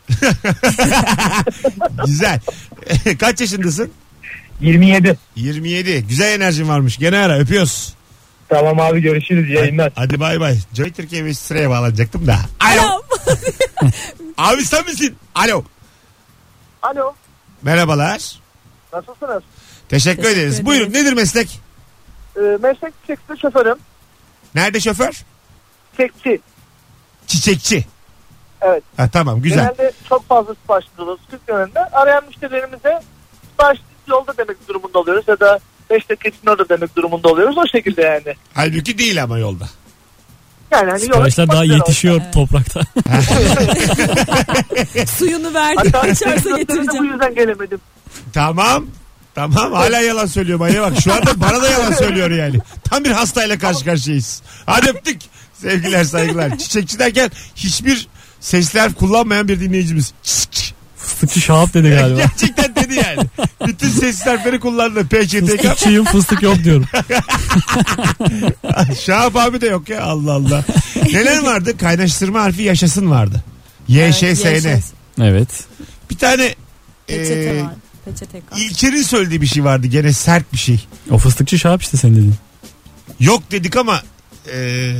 [2.05, 2.39] Güzel.
[3.19, 3.91] Kaç yaşındasın?
[4.61, 5.17] 27.
[5.35, 6.03] 27.
[6.07, 6.97] Güzel enerjin varmış.
[6.97, 7.93] Gene ara öpüyoruz.
[8.49, 9.91] Tamam abi görüşürüz yayınlar.
[9.95, 10.57] Hadi bay bay.
[10.73, 12.37] Joy Türkiye Mesut sıraya bağlanacaktım da.
[12.59, 13.01] Alo.
[14.37, 15.15] Abi sen misin?
[15.35, 15.63] Alo.
[16.81, 17.13] Alo
[17.61, 18.39] Merhabalar.
[18.93, 19.43] nasılsınız?
[19.89, 20.37] Teşekkür, Teşekkür ederiz.
[20.53, 20.65] ederiz.
[20.65, 21.59] Buyurun nedir meslek?
[22.37, 23.77] Ee, meslek çiçekçi şoförüm.
[24.55, 25.23] Nerede şoför?
[25.91, 26.41] Çiçekçi.
[27.27, 27.85] Çiçekçi.
[28.61, 28.83] Evet.
[28.97, 29.57] Ha, tamam güzel.
[29.59, 31.79] Genelde çok fazla sipariş alıyoruz yönünde.
[31.79, 33.01] Arayan müşterilerimize
[33.51, 37.57] sipariş yolda demek durumunda oluyoruz ya da 5 dakika içinde orada demek durumunda oluyoruz.
[37.57, 38.35] O şekilde yani.
[38.53, 39.65] Halbuki değil ama yolda.
[40.71, 42.33] Yani hani Siparişler daha yetişiyor Evet.
[42.33, 42.81] toprakta.
[45.17, 45.89] Suyunu verdi.
[45.93, 47.11] Hatta İçerse bu getireceğim.
[47.11, 47.79] yüzden gelemedim.
[48.33, 48.85] Tamam.
[49.35, 50.93] Tamam hala yalan söylüyor manyak bak.
[51.03, 52.59] Şu anda bana da yalan söylüyor yani.
[52.83, 54.41] Tam bir hastayla karşı karşıyayız.
[54.65, 55.21] Hadi öptük.
[55.53, 56.49] Sevgiler saygılar.
[56.57, 58.07] Çiçekçi derken hiçbir
[58.39, 60.13] sesler kullanmayan bir dinleyicimiz.
[60.23, 60.75] Çık.
[60.97, 62.19] Fıstıkçı Şahap dedi galiba.
[62.19, 63.27] Gerçekten dedi yani.
[63.67, 65.07] Bütün ses harfleri kullandı.
[65.07, 65.47] PÇTK.
[65.47, 66.85] Fıstıkçıyım fıstık yok diyorum.
[69.05, 70.63] Şahap abi de yok ya Allah Allah.
[71.13, 71.77] Neler vardı?
[71.77, 73.43] Kaynaştırma harfi yaşasın vardı.
[73.87, 74.79] YŞSN.
[75.21, 75.49] Evet.
[76.09, 76.55] Bir tane
[77.07, 77.71] Peçete e, var.
[78.05, 78.57] Peçete kal.
[78.57, 79.87] İlker'in söylediği bir şey vardı.
[79.87, 80.85] Gene sert bir şey.
[81.11, 82.35] O fıstıkçı Şahap işte sen dedin.
[83.19, 84.01] Yok dedik ama
[84.53, 84.91] e,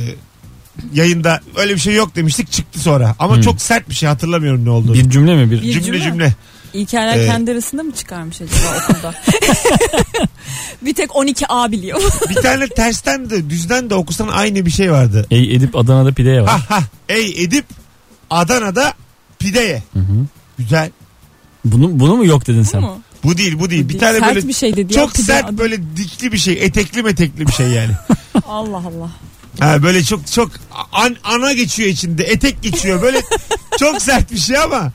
[0.92, 3.16] yayında öyle bir şey yok demiştik çıktı sonra.
[3.18, 3.42] Ama Hmm.
[3.42, 4.94] çok sert bir şey hatırlamıyorum ne olduğunu.
[4.94, 5.62] Bir cümle mi bir?
[5.62, 6.02] Bir cümle cümle.
[6.02, 6.34] cümle.
[6.76, 9.14] İlkerler Ee, kendi arasında mı çıkarmış acaba okulda?
[10.82, 12.02] bir tek 12A biliyor.
[12.30, 15.26] Bir tane tersten de düzden de okusan aynı bir şey vardı.
[15.30, 16.48] Ey Edip Adana'da pideye var.
[16.50, 16.82] Ha ha.
[17.08, 17.64] Ey Edip
[18.30, 18.94] Adana'da
[19.38, 19.82] pideye.
[19.92, 20.26] Hı hı.
[20.58, 20.90] Güzel.
[21.64, 22.80] Bunu, bunu mu yok dedin Bu sen?
[22.80, 23.00] mu?
[23.24, 23.88] Bu değil bu değil.
[23.88, 24.92] Bir tane Sert böyle bir şey dedi.
[24.92, 25.58] çok sert adı.
[25.58, 26.54] böyle dikli bir şey.
[26.64, 27.92] Etekli metekli bir şey yani.
[28.48, 29.10] Allah Allah.
[29.60, 30.50] Ha, böyle çok çok
[30.92, 32.24] an- ana geçiyor içinde.
[32.24, 33.02] Etek geçiyor.
[33.02, 33.22] Böyle
[33.78, 34.92] çok sert bir şey ama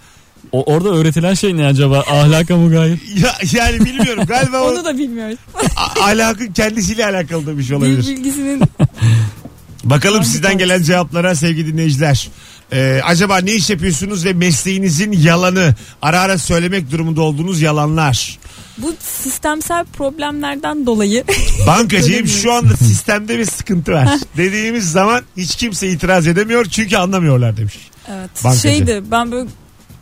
[0.52, 2.00] O, orada öğretilen şey ne acaba?
[2.00, 3.00] Ahlaka mugayir.
[3.24, 5.38] Ya, yani bilmiyorum galiba o Onu da bilmiyoruz.
[5.76, 8.08] a- ahlakın kendisiyle alakalı da bir şey Dil olabilir.
[8.08, 8.62] bilgisinin
[9.84, 12.30] Bakalım sizden gelen cevaplara sevgili dinleyiciler.
[12.74, 18.40] Ee, acaba ne iş yapıyorsunuz ve mesleğinizin yalanı ara ara söylemek durumunda olduğunuz yalanlar.
[18.78, 21.24] bu sistemsel problemlerden dolayı
[21.68, 24.10] Bankacıyım şu anda sistemde bir sıkıntı var.
[24.38, 27.78] Dediğimiz zaman hiç kimse itiraz edemiyor çünkü anlamıyorlar demiş.
[28.10, 28.62] evet Bankacı.
[28.62, 29.50] şeydi ben böyle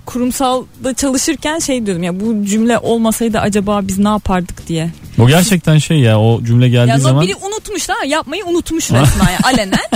[0.10, 4.90] kurumsalda çalışırken şey diyordum ya bu cümle olmasaydı acaba biz ne yapardık diye.
[5.18, 9.28] Bu gerçekten şey ya o cümle geldiği Ya zaman biri unutmuş da yapmayı unutmuş resmen
[9.28, 9.90] yani alenen.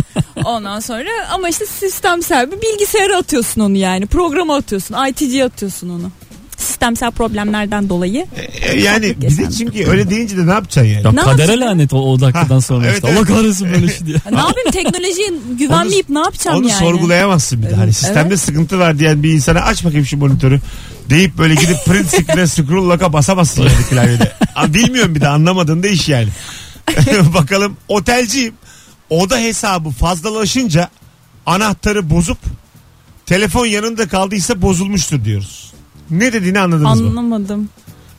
[0.45, 4.06] Ondan sonra ama işte sistemsel bir bilgisayara atıyorsun onu yani.
[4.06, 4.95] Programa atıyorsun.
[5.10, 6.12] ITC'ye atıyorsun onu.
[6.63, 8.26] Sistemsel problemlerden dolayı.
[8.62, 11.06] Ee, yani bir de çünkü öyle deyince de ne yapacaksın yani?
[11.06, 11.62] ya Ne kadere yapacağım?
[11.62, 13.08] lanet o, o dakikadan Ha, sonra evet, işte.
[13.08, 13.19] evet.
[13.19, 14.17] Allah kahretsin böyle şey diye.
[14.32, 15.28] Ne yapayım teknolojiye
[15.60, 16.80] güvenmeyip ne yapacağım Onu yani?
[16.80, 17.73] sorgulayamazsın bir de.
[17.76, 17.95] Hani Evet.
[17.95, 20.62] sistemde sıkıntı var diyen bir insana aç bakayım şu monitörü
[21.10, 24.32] deyip böyle gidip print screen'e scroll lock'a basamazsın yani klavyede.
[24.56, 26.30] Aa, Bilmiyorum bir de anlamadığın da iş yani.
[27.34, 28.54] Bakalım otelciyim.
[29.10, 30.89] Oda hesabı fazlalaşınca
[31.45, 32.38] anahtarı bozup
[33.26, 35.73] telefon yanında kaldıysa bozulmuştur diyoruz.
[36.11, 37.07] Ne dediğini anladınız mı?
[37.07, 37.69] Anlamadım.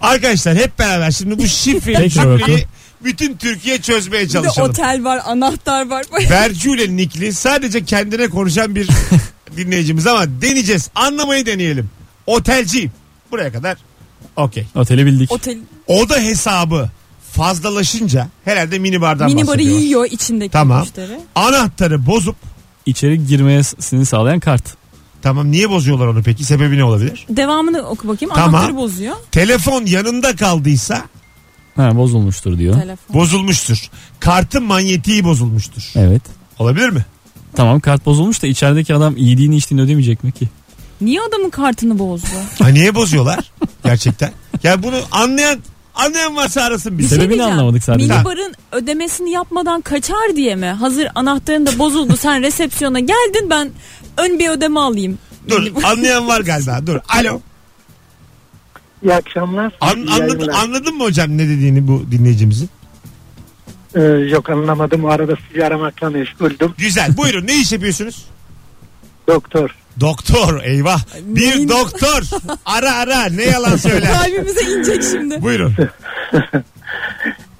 [0.00, 2.66] Arkadaşlar hep beraber şimdi bu şifreyi, şifreyi
[3.04, 4.70] bütün Türkiye çözmeye Bir de çalışalım.
[4.70, 6.04] otel var, anahtar var.
[6.30, 8.88] Bercule Nikli sadece kendine konuşan bir
[9.56, 10.90] dinleyicimiz ama deneyeceğiz.
[10.94, 11.90] Anlamayı deneyelim.
[12.26, 12.92] Otelciyim.
[13.30, 13.76] Buraya kadar
[14.36, 14.66] okey.
[14.74, 15.32] Oteli bildik.
[15.32, 16.90] otel Oda hesabı
[17.32, 19.78] fazlalaşınca herhalde minibardan minibarı bahsediyor.
[19.78, 20.80] yiyor içindeki Tamam.
[20.80, 21.20] müşteri.
[21.34, 22.36] Anahtarı bozup
[22.86, 24.62] İçeri girmesini sağlayan kart.
[25.24, 26.44] Tamam niye bozuyorlar onu peki?
[26.44, 27.26] Sebebi ne olabilir?
[27.28, 28.34] Devamını oku bakayım.
[28.34, 28.54] Tamam.
[28.54, 29.16] Anahtarı bozuyor.
[29.30, 31.02] Telefon yanında kaldıysa
[31.76, 32.80] Ha bozulmuştur diyor.
[32.80, 33.16] Telefon.
[33.16, 33.90] bozulmuştur.
[34.20, 35.92] Kartın manyetiği bozulmuştur.
[35.96, 36.22] Evet.
[36.58, 37.04] Olabilir mi?
[37.56, 40.48] Tamam kart bozulmuş da içerideki adam yediğini içtiğini ödemeyecek mi ki?
[41.00, 42.26] Niye adamın kartını bozdu?
[42.62, 43.50] Ha niye bozuyorlar?
[43.84, 44.32] Gerçekten.
[44.62, 45.58] Ya bunu anlayan
[45.94, 47.09] anlayan varsa arasın bizi.
[47.09, 47.52] Sebebini şey diyeceğim.
[47.59, 48.07] anlamadık sadece.
[48.14, 50.66] Minibarın ödemesini yapmadan kaçar diye mi?
[50.66, 52.16] Hazır anahtarın da bozuldu.
[52.16, 53.70] Sen resepsiyona geldin ben
[54.16, 55.18] ön bir ödeme alayım.
[55.48, 56.80] Dur anlayan var galiba.
[56.87, 56.98] Dur.
[57.09, 57.40] Alo.
[59.02, 59.72] İyi akşamlar.
[59.80, 60.54] An, İyi anladın, yayınlar.
[60.64, 62.68] anladın mı hocam ne dediğini bu dinleyicimizin?
[63.94, 65.04] Ee, yok anlamadım.
[65.04, 66.74] O arada sizi aramakla meşguldüm.
[66.78, 67.16] Güzel.
[67.16, 67.46] Buyurun.
[67.46, 68.24] Ne iş yapıyorsunuz?
[69.28, 69.70] Doktor.
[70.00, 70.62] Doktor.
[70.64, 71.00] Eyvah.
[71.22, 72.22] Bir neyin- doktor.
[72.66, 73.24] Ara ara.
[73.24, 74.12] Ne yalan söyler.
[74.22, 75.42] Kalbimize inecek şimdi.
[75.42, 75.74] Buyurun.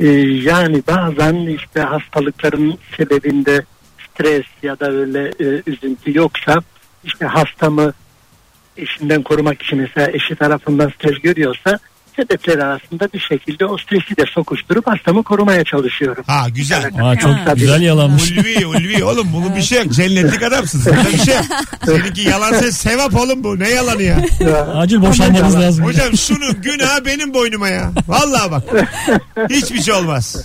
[0.01, 0.07] Ee,
[0.43, 3.65] yani bazen işte hastalıkların sebebinde
[4.11, 6.63] stres ya da öyle e, üzüntü yoksa
[7.05, 7.93] işte hastamı
[8.77, 11.79] eşinden korumak için mesela eşi tarafından stres görüyorsa
[12.17, 16.25] sebepleri arasında bir şekilde o stresi de sokuşturup hastamı korumaya çalışıyorum.
[16.27, 16.91] Ha güzel.
[17.03, 17.53] Aa, çok Ha.
[17.55, 18.31] güzel yalanmış.
[18.33, 19.93] Ulvi ulvi oğlum bunun bir şey yok.
[19.93, 20.83] Cennetlik adamsın.
[20.87, 21.45] Burada bir şey yok.
[21.85, 23.59] Seninki yalan ses sevap oğlum bu.
[23.59, 24.25] Ne yalanı ya?
[24.75, 25.85] Acil boşanmanız lazım.
[25.85, 27.93] Hocam şunu günah benim boynuma ya.
[28.09, 28.63] Vallahi bak.
[29.51, 30.45] Hiçbir şey olmaz.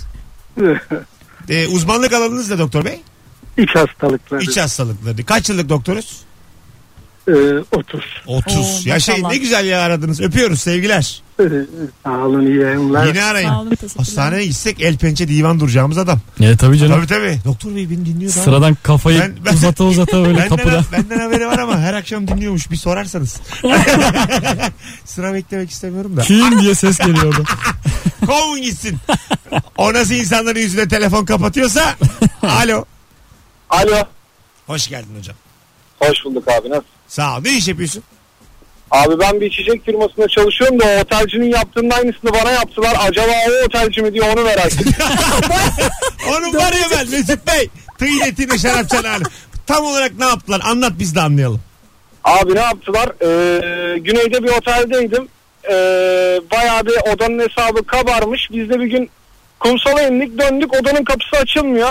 [1.48, 3.00] Ee, uzmanlık alanınız ne doktor bey?
[3.58, 4.42] İç hastalıkları.
[4.42, 5.24] İç hastalıkları.
[5.24, 6.16] Kaç yıllık doktoruz?
[7.28, 7.32] Ee,
[7.72, 8.00] 30.
[8.26, 8.56] 30.
[8.56, 10.20] Oo, ya şey ne güzel ya aradınız.
[10.20, 11.22] Öpüyoruz sevgiler.
[12.04, 13.06] Sağ olun iyi yayınlar.
[13.06, 13.48] Yine arayın.
[13.48, 13.96] Sağ olun teşekkürler.
[13.96, 16.18] Hastaneye gitsek el pençe divan duracağımız adam.
[16.42, 16.96] Evet tabii canım.
[16.96, 17.38] Tabii tabii.
[17.44, 18.40] Doktor bey beni dinliyor da.
[18.40, 20.84] Sıradan kafayı Ben- ben- uzata uzata böyle Benden, kapıda.
[20.92, 23.36] benden haberi var ama her akşam dinliyormuş bir sorarsanız.
[25.04, 26.22] Sıra beklemek istemiyorum da.
[26.22, 27.42] Kim diye ses geliyor orada.
[28.26, 28.96] Kovun gitsin.
[29.76, 31.94] O nasıl insanların yüzüne telefon kapatıyorsa.
[32.42, 32.84] Alo.
[33.70, 33.96] Alo.
[34.66, 35.36] Hoş geldin hocam.
[36.00, 36.84] Hoş bulduk abi nasıl?
[37.08, 37.40] Sağ ol.
[37.42, 38.02] Ne iş yapıyorsun?
[38.90, 42.96] Abi ben bir içecek firmasında çalışıyorum da o otelcinin yaptığının aynısını bana yaptılar.
[43.08, 44.92] Acaba o otelci mi diye onu merak ettim.
[46.28, 47.70] Onun var ya ben Mesut Bey.
[47.98, 49.22] Tıynetini şarapçan hali.
[49.66, 50.60] Tam olarak ne yaptılar?
[50.64, 51.60] Anlat biz de anlayalım.
[52.24, 53.08] Abi ne yaptılar?
[53.22, 55.28] Ee, güneyde bir oteldeydim.
[55.70, 55.74] Ee,
[56.52, 58.48] bayağı bir odanın hesabı kabarmış.
[58.52, 59.10] Biz de bir gün
[59.60, 61.90] kumsala indik döndük odanın kapısı açılmıyor.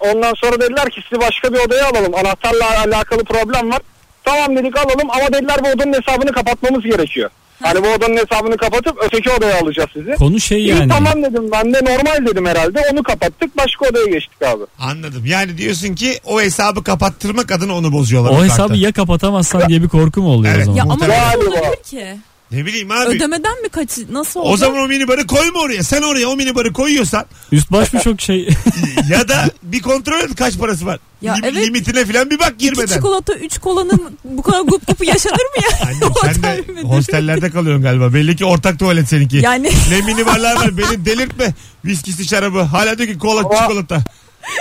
[0.00, 2.14] Ondan sonra dediler ki sizi başka bir odaya alalım.
[2.14, 3.82] Anahtarla alakalı problem var.
[4.24, 7.30] Tamam dedik alalım ama dediler bu odanın hesabını kapatmamız gerekiyor.
[7.62, 10.10] Hani bu odanın hesabını kapatıp öteki odaya alacağız sizi.
[10.14, 10.88] Konu şey İyi yani.
[10.88, 12.80] tamam dedim ben de normal dedim herhalde.
[12.92, 14.62] Onu kapattık başka odaya geçtik abi.
[14.78, 15.22] Anladım.
[15.26, 18.30] Yani diyorsun ki o hesabı kapattırmak adına onu bozuyorlar.
[18.30, 18.44] O kartta.
[18.54, 20.62] hesabı ya kapatamazsan diye bir korku mu oluyor Evet.
[20.68, 20.76] o zaman?
[20.76, 21.26] Ya ama Muhtemelen.
[21.26, 22.16] nasıl olabilir ki?
[22.52, 23.04] Ne bileyim abi.
[23.16, 24.48] Ödemeden mi kaç nasıl oldu?
[24.48, 25.82] o zaman o minibarı koyma oraya.
[25.82, 28.48] Sen oraya o minibarı koyuyorsan Üst baş mı çok şey?
[29.10, 30.98] ya da bir kontrol et kaç parası var.
[31.22, 31.66] Ya Lim- evet.
[31.66, 32.94] Limitine falan bir bak İki girmeden.
[32.94, 35.78] çikolata, üç kolanın bu kadar gup gupu yaşanır mı ya?
[35.86, 36.42] Annem, sen
[36.76, 38.14] de hostellerde kalıyorsun galiba.
[38.14, 39.36] Belli ki ortak tuvalet seninki.
[39.36, 41.54] Yani Ne minibarlar var beni delirtme.
[41.84, 42.60] Viskisi şarabı.
[42.60, 44.02] Hala diyor ki kola Ama- çikolata.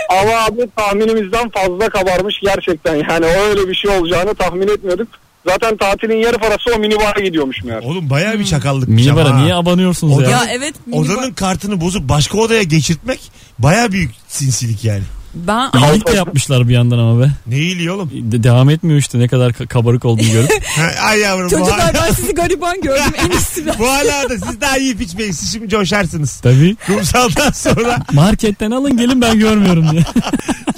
[0.09, 2.95] Ama abi tahminimizden fazla kabarmış gerçekten.
[2.95, 5.07] Yani o öyle bir şey olacağını tahmin etmiyorduk.
[5.47, 7.83] Zaten tatilin yarı parası o minibara gidiyormuş meğer.
[7.83, 8.89] Oğlum bayağı bir çakallık.
[8.89, 9.41] Minibara ha.
[9.41, 10.45] niye abanıyorsunuz O ya?
[10.49, 10.75] evet.
[10.91, 13.19] Odanın kartını bozup başka odaya geçirtmek
[13.59, 15.03] bayağı büyük sinsilik yani.
[15.35, 17.31] Ben İyilik de yapmışlar bir yandan ama be.
[17.47, 18.11] Ne iyiliği oğlum?
[18.13, 20.49] De- devam etmiyor işte ne kadar ka- kabarık olduğunu görüp.
[21.03, 23.75] Ay yavrum bu çocuklar hala, ben sizi gariban gördüm en iyisi ben.
[23.79, 25.31] bu hala da siz daha yiyip içmeyin.
[25.31, 26.39] Siz şimdi coşarsınız.
[26.39, 26.75] Tabii.
[26.87, 27.99] Kumsaldan sonra.
[28.13, 30.03] Marketten alın gelin ben görmüyorum diye.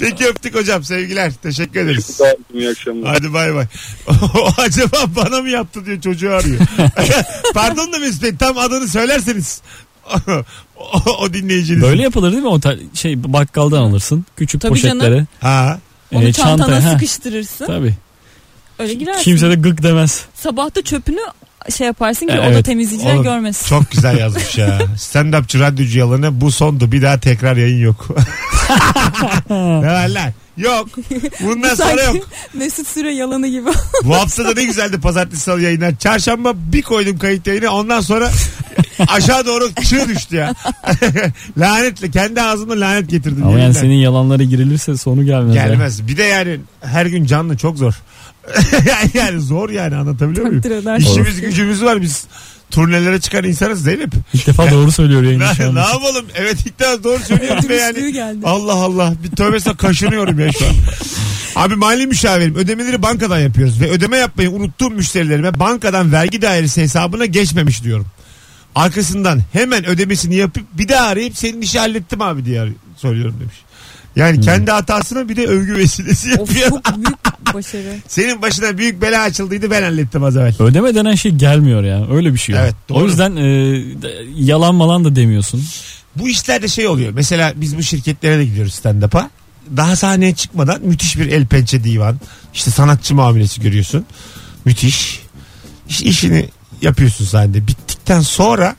[0.00, 0.84] Peki öptük hocam.
[0.84, 1.32] Sevgiler.
[1.42, 2.04] Teşekkür ederiz.
[2.06, 3.14] Sağ olun, iyi akşamlar.
[3.14, 3.66] Hadi bay bay.
[4.34, 6.60] O acaba bana mı yaptı diye çocuğu arıyor.
[7.54, 9.60] Pardon da Mesut Bey tam adını söylerseniz.
[10.78, 11.82] O, o dinleyiciniz.
[11.82, 12.48] Böyle yapılır değil mi?
[12.48, 14.26] O ta- şey bakkaldan alırsın.
[14.36, 15.24] Küçük Tabii poşetleri.
[15.40, 15.78] Ha.
[16.14, 16.90] Onu e, çantana çantaya, ha.
[16.90, 17.66] sıkıştırırsın.
[17.66, 17.94] Tabii.
[18.78, 19.22] Öyle girersin.
[19.22, 20.24] Kimse de gık demez.
[20.34, 21.20] Sabah da çöpünü
[21.76, 22.64] şey yaparsın ki E, oda evet.
[22.64, 23.66] temizleyiciler Oğlum, görmesin.
[23.68, 24.78] Çok güzel yazmış ya.
[24.96, 26.92] Stand-upçı radyocu yalanı bu sondu.
[26.92, 28.08] Bir daha tekrar yayın yok.
[29.50, 30.32] ne var lan?
[30.56, 30.88] Yok.
[31.40, 32.28] Bundan sonra Sanki yok.
[32.54, 33.70] Mesut Süre yalanı gibi.
[34.02, 35.96] Bu hafta da ne güzeldi pazartesi salı yayınlar.
[35.96, 38.30] Çarşamba bir koydum kayıt yayını ondan sonra
[39.08, 40.54] aşağı doğru çığ düştü ya.
[41.58, 43.46] Lanetle kendi ağzımla lanet getirdim.
[43.46, 45.56] Ama yani senin yalanları girilirse sonu gelmez.
[45.56, 45.66] ya.
[45.66, 46.08] Gelmez.
[46.08, 47.94] Bir de yani her gün canlı çok zor.
[49.14, 50.62] yani zor yani anlatabiliyor muyum?
[50.98, 52.26] İşimiz gücümüz var biz.
[52.70, 54.10] Turnelere çıkan insanız Zeynep.
[54.34, 56.26] İlk defa doğru söylüyor Ne, yayında şu ne yapalım?
[56.34, 58.38] Evet ilk defa doğru söylüyorum ve yani geldi.
[58.44, 60.72] Allah Allah bir tövbe estağfurullah, kaşınıyorum ya şu an.
[61.56, 67.26] Abi mali müşavirim ödemeleri bankadan yapıyoruz ve ödeme yapmayı unuttuğum müşterilerime bankadan vergi dairesi hesabına
[67.26, 68.06] geçmemiş diyorum.
[68.76, 73.54] Arkasından hemen ödemesini yapıp bir daha arayıp senin işi hallettim abi diye ar- söylüyorum demiş.
[74.16, 76.70] Yani kendi hatasına bir de övgü vesilesi Of yapıyor.
[76.70, 77.96] çok büyük başarı.
[78.08, 80.54] Senin başına büyük bela açıldıydı ben hallettim az evvel.
[80.58, 82.10] Ödeme denen şey gelmiyor ya.
[82.10, 82.64] Öyle bir şey yok.
[82.64, 82.98] Evet, doğru.
[82.98, 83.42] O yüzden e,
[84.02, 85.64] de- yalan malan da demiyorsun.
[86.16, 87.12] Bu işlerde şey oluyor.
[87.12, 89.30] Mesela biz bu şirketlere de gidiyoruz stand-up'a.
[89.76, 92.20] Daha sahneye çıkmadan müthiş bir el pençe divan.
[92.54, 94.06] İşte sanatçı muamelesi görüyorsun.
[94.64, 95.20] Müthiş.
[95.88, 96.48] İş, işini
[96.82, 97.66] yapıyorsun sahnede.
[98.06, 98.76] Bittikten sonra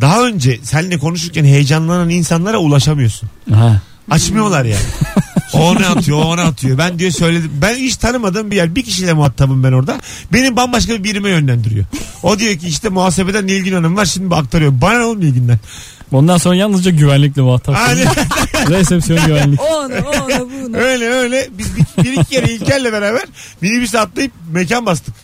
[0.00, 3.28] daha önce seninle konuşurken heyecanlanan insanlara ulaşamıyorsun.
[3.52, 3.80] Ha.
[4.10, 4.82] Açmıyorlar yani.
[5.52, 6.78] O ne atıyor, o ne atıyor.
[6.78, 7.50] Ben diyor söyledim.
[7.62, 8.74] Ben hiç tanımadığım bir yer.
[8.74, 10.00] Bir kişiyle muhatabım ben orada.
[10.32, 11.84] Benim bambaşka bir birime yönlendiriyor.
[12.22, 14.72] O diyor ki işte muhasebeden Nilgün Hanım var şimdi aktarıyor.
[14.80, 15.58] Bana ne oğlum Nilgün'den?
[16.12, 17.74] Ondan sonra yalnızca güvenlikle muhatap.
[17.74, 18.00] Hani
[18.68, 19.60] Resepsiyon güvenlik.
[19.60, 20.76] O onu o onu bu onu.
[20.76, 21.48] öyle öyle.
[21.58, 23.24] Biz bir, bir iki kere İlker'le beraber
[23.60, 25.14] minibüse atlayıp mekan bastık.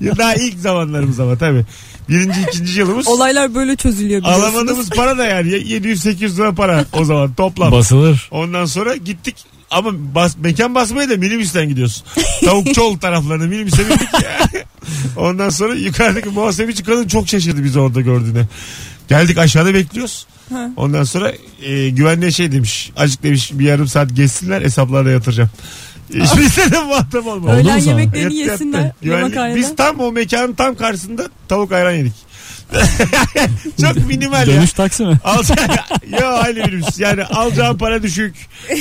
[0.00, 1.64] Ya Daha ilk zamanlarımız ama tabii.
[2.08, 3.08] Birinci ikinci yılımız.
[3.08, 4.54] Olaylar böyle çözülüyor biliyorsunuz.
[4.54, 7.72] Alamadığımız para da yani 700-800 lira para o zaman toplam.
[7.72, 8.28] Basılır.
[8.30, 9.36] Ondan sonra gittik
[9.70, 12.06] ama bas, mekan basmaya da minibüsten gidiyorsun.
[12.44, 14.08] Tavukçoğlu taraflarına minibüse bindik.
[15.16, 18.44] Ondan sonra yukarıdaki muhasebeci kadın çok şaşırdı bizi orada gördüğüne.
[19.08, 20.26] Geldik aşağıda bekliyoruz.
[20.76, 21.32] Ondan sonra
[21.62, 22.90] e, güvenliğe şey demiş.
[22.96, 25.50] Acık demiş bir yarım saat geçsinler hesaplarda yatıracağım.
[26.14, 27.50] Hiçbir sene muhatap olma.
[27.50, 28.00] Oldu Öğlen mu sana?
[28.00, 28.52] yemeklerini Yattı, yattı.
[28.64, 28.92] yesinler.
[29.02, 29.56] Güvenlik- Yemekhaneden.
[29.56, 32.12] Biz tam o mekanın tam karşısında tavuk ayran yedik.
[33.80, 34.56] Çok minimal ya.
[34.56, 35.18] Dönüş taksi mi?
[35.24, 35.58] Alacağın,
[36.20, 36.98] yo aynı minibüs.
[37.00, 38.34] Yani alacağın para düşük.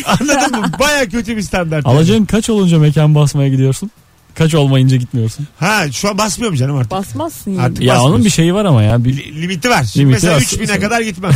[0.06, 0.72] Anladın mı?
[0.80, 1.86] Baya kötü bir standart.
[1.86, 1.96] yani.
[1.96, 3.92] Alacağın kaç olunca mekan basmaya gidiyorsun?
[4.36, 5.48] Kaç olmayınca gitmiyorsun?
[5.60, 6.92] Ha şu an basmıyorum canım artık.
[6.92, 7.62] Basmazsın yani.
[7.62, 9.04] Artık Ya onun bir şeyi var ama ya.
[9.04, 9.84] Bir, Li- limiti var.
[9.84, 10.42] Şimdi Limiti mesela var.
[10.42, 11.32] 3000'e kadar gitmem.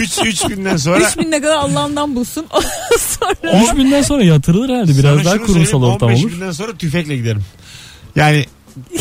[0.00, 2.46] 3 3 günden sonra 3000 ne kadar Allah'ından bulsun.
[2.98, 4.98] Sonra 3000'den sonra yatırılır herhalde.
[4.98, 6.30] Biraz Sana daha kurumsal ortam 15 olur.
[6.30, 7.42] günden sonra tüfekle giderim.
[8.16, 8.44] Yani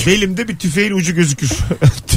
[0.08, 1.50] belimde bir tüfeğin ucu gözükür.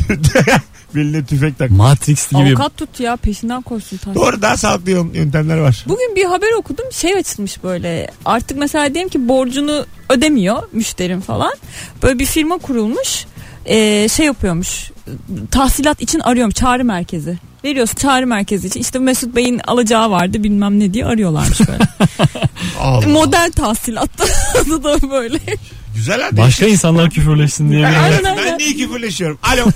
[0.94, 1.70] Beline tüfek tak.
[1.70, 2.38] Matrix gibi.
[2.42, 3.96] avukat tut ya peşinden koşsun.
[3.96, 4.14] Tahsin.
[4.20, 5.84] Doğru daha sağlıklı yön- yöntemler var.
[5.88, 11.52] Bugün bir haber okudum şey açılmış böyle artık mesela diyelim ki borcunu ödemiyor müşterin falan
[12.02, 13.26] böyle bir firma kurulmuş
[13.70, 14.90] Ee, şey yapıyormuş
[15.50, 20.80] tahsilat için arıyorum çağrı merkezi veriyorsun çağrı merkezi için işte Mesut Bey'in alacağı vardı bilmem
[20.80, 21.78] ne diye arıyorlarmış böyle
[22.80, 23.08] Allah.
[23.08, 24.10] model tahsilat
[24.56, 25.38] adı da böyle
[25.94, 26.20] Güzel.
[26.32, 27.82] Başka insanlar küfürleşsin diye.
[28.22, 28.58] ben aynen.
[28.58, 29.38] niye küfürleşiyorum?
[29.42, 29.66] Alo.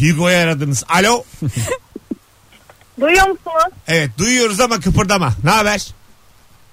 [0.00, 0.84] Hugo'yu aradınız.
[0.88, 1.24] Alo.
[3.00, 3.72] Duyuyor musunuz?
[3.88, 5.32] Evet duyuyoruz ama kıpırdama.
[5.44, 5.86] Ne haber?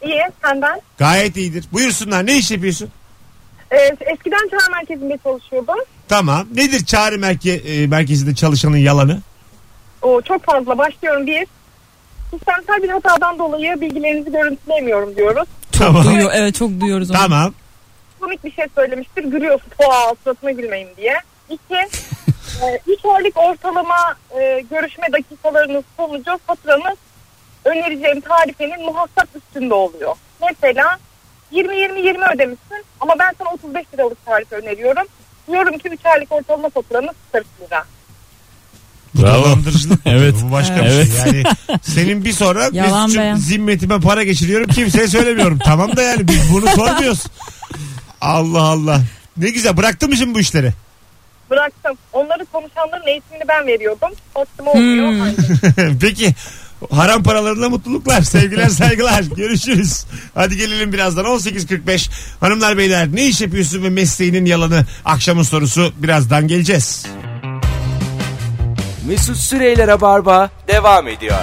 [0.05, 0.81] İyi senden.
[0.97, 1.65] Gayet iyidir.
[1.73, 2.25] Buyursunlar.
[2.25, 2.89] Ne iş yapıyorsun?
[3.71, 5.75] Ee, eskiden çağrı merkezinde çalışıyordum.
[6.07, 6.47] Tamam.
[6.55, 9.19] Nedir çağrı merke e, merkezinde çalışanın yalanı?
[10.01, 11.47] O çok fazla başlıyorum bir.
[12.31, 15.47] Sistemsel bir hatadan dolayı bilgilerinizi görüntüleyemiyorum diyoruz.
[15.71, 16.05] Tamam.
[16.05, 17.17] duyuyor evet çok duyuyoruz onu.
[17.17, 17.53] Tamam.
[18.19, 19.23] Komik bir şey söylemiştir.
[19.23, 19.69] Gülüyorsun.
[19.77, 21.13] Poğa suratına gülmeyin diye.
[21.49, 21.75] İki.
[22.63, 26.97] e, üç aylık ortalama e, görüşme dakikalarınız sonucu faturanız
[27.65, 30.15] önereceğim tarifenin muhakkak üstünde oluyor.
[30.41, 30.97] Mesela
[31.53, 35.03] 20-20-20 ödemişsin ama ben sana 35 liralık tarife öneriyorum.
[35.51, 37.83] Diyorum ki 3 aylık ortalama faturanız 40 lira.
[39.15, 39.43] Bu Bravo.
[39.43, 39.99] dolandırıcılık.
[40.05, 40.35] Evet.
[40.43, 41.07] Bu başka Evet.
[41.25, 41.41] bir şey.
[41.41, 43.35] Yani senin bir sonra Yalan beyan.
[43.35, 45.59] zimmetime para geçiriyorum kimseye söylemiyorum.
[45.65, 47.23] tamam da yani biz bunu sormuyoruz.
[48.21, 49.01] Allah Allah.
[49.37, 50.73] Ne güzel bıraktın mı şimdi bu işleri?
[51.53, 51.97] Bıraktım.
[52.13, 54.09] Onları konuşanların eğitimini ben veriyordum.
[54.35, 55.11] Baktım olmuyor.
[55.11, 55.97] Hmm.
[56.01, 56.35] Peki
[56.91, 63.83] haram paralarına mutluluklar sevgiler saygılar görüşürüz hadi gelelim birazdan 18.45 hanımlar beyler ne iş yapıyorsun
[63.83, 67.05] ve mesleğinin yalanı akşamın sorusu birazdan geleceğiz
[69.07, 71.39] Mesut Süreyler'e barba devam ediyor.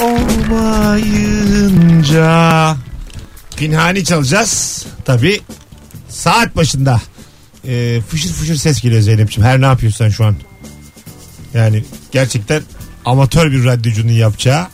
[0.00, 1.48] olmayınca
[3.58, 5.40] pinhani çalacağız tabi
[6.08, 7.00] saat başında
[7.64, 10.36] Ee, fışır fışır ses geliyor Zeynep'ciğim her ne yapıyorsan şu an
[11.54, 12.62] yani gerçekten
[13.04, 14.66] amatör bir radyocunun yapacağı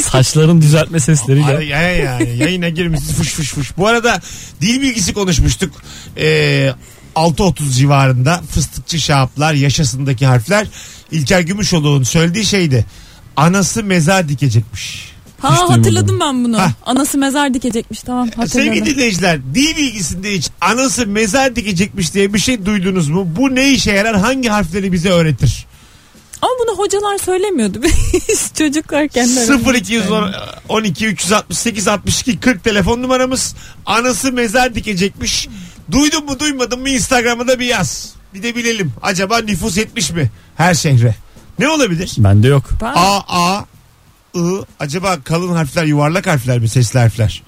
[0.02, 1.56] Saçların düzeltme sesleriyle.
[1.56, 3.76] Ay, yani yayına girmişsiniz fış fış fış.
[3.78, 4.20] Bu arada
[4.60, 5.82] dil bilgisi konuşmuştuk.
[6.16, 6.72] Ee,
[7.16, 10.66] 6.30 civarında fıstıkçı şahaplar yaşasındaki harfler
[11.10, 12.86] İlker Gümüşoğlu'nun söylediği şeydi.
[13.36, 15.15] Anası mezar dikecekmiş.
[15.40, 16.58] Ha Hiç hatırladım ben bunu.
[16.58, 16.70] Hah.
[16.86, 18.48] Anası mezar dikecekmiş tamam hatırladım.
[18.50, 23.28] Sevgili dinleyiciler dil bilgisinde hiç anası mezar dikecekmiş diye bir şey duydunuz mu?
[23.36, 24.16] Bu ne işe yarar?
[24.16, 25.66] Hangi harfleri bize öğretir?
[26.42, 27.82] Ama bunu hocalar söylemiyordu.
[28.28, 29.74] Biz çocuklarken de.
[29.78, 33.54] 0212 368 62 40 telefon numaramız.
[33.86, 35.48] Anası mezar dikecekmiş.
[35.90, 38.12] Duydun mu duymadın mı Instagram'da da bir yaz.
[38.34, 38.92] Bir de bilelim.
[39.02, 41.14] Acaba nüfus yetmiş mi her şehre?
[41.58, 42.12] Ne olabilir?
[42.18, 42.64] Bende yok.
[42.82, 43.64] Ben- A, A,
[44.36, 44.64] I.
[44.80, 46.68] Acaba kalın harfler yuvarlak harfler mi?
[46.68, 47.42] Sesli harfler.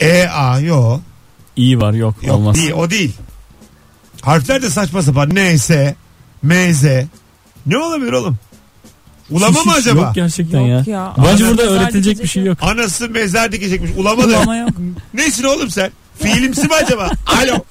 [0.00, 0.60] E, A.
[0.60, 1.00] Yo.
[1.56, 2.56] İyi var yok, Yok olmaz.
[2.56, 3.12] değil o değil.
[4.22, 5.34] Harfler de saçma sapan.
[5.34, 5.94] N, S,
[6.42, 6.84] M, Z.
[7.66, 8.36] Ne olabilir oğlum?
[9.30, 10.00] Ulama mı acaba?
[10.00, 10.94] Yok gerçekten Yok ya.
[10.96, 11.14] ya.
[11.24, 12.58] Bence burada mezar öğretilecek dikecek bir şey yok.
[12.62, 13.90] Anası mezar dikecekmiş.
[13.96, 14.26] Ulama da.
[14.26, 14.70] Ulama yok.
[15.14, 15.90] Neysin oğlum sen?
[16.18, 17.10] Fiilimsi mi acaba?
[17.26, 17.64] Alo.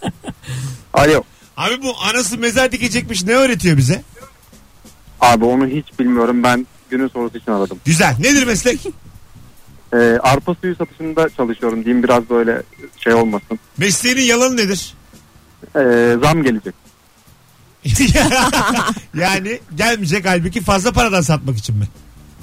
[0.93, 1.23] Alo.
[1.57, 4.01] Abi bu anası mezar dikecekmiş ne öğretiyor bize?
[5.21, 6.43] Abi onu hiç bilmiyorum.
[6.43, 7.77] Ben günün sorusu için aradım.
[7.85, 8.15] Güzel.
[8.19, 8.79] Nedir meslek?
[9.93, 12.61] Ee, arpa suyu satışında çalışıyorum diyeyim biraz böyle
[12.97, 13.59] şey olmasın.
[13.77, 14.93] Mesleğinin yalanı nedir?
[15.75, 16.75] Ee, zam gelecek.
[19.13, 21.85] yani gelmeyecek halbuki fazla paradan satmak için mi?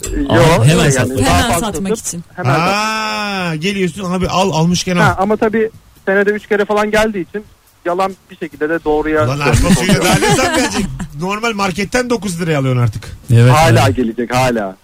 [0.05, 1.19] Ee, Aa, yok, hemen yani satmak.
[1.19, 2.25] daha Hemen fazla satmak satıp için.
[2.37, 5.23] Hemen Aa, geliyorsun abi al almışken Ha, al.
[5.23, 5.71] ama tabii
[6.07, 7.45] senede 3 kere falan geldiği için
[7.85, 10.05] yalan bir şekilde de doğruya Lan dönmüş arpa suyuna oluyor.
[10.05, 10.87] daha ne zam gelecek?
[11.21, 13.17] Normal marketten 9 liraya alıyorsun artık.
[13.35, 13.53] Evet.
[13.53, 13.97] Hala evet.
[13.97, 14.77] gelecek hala.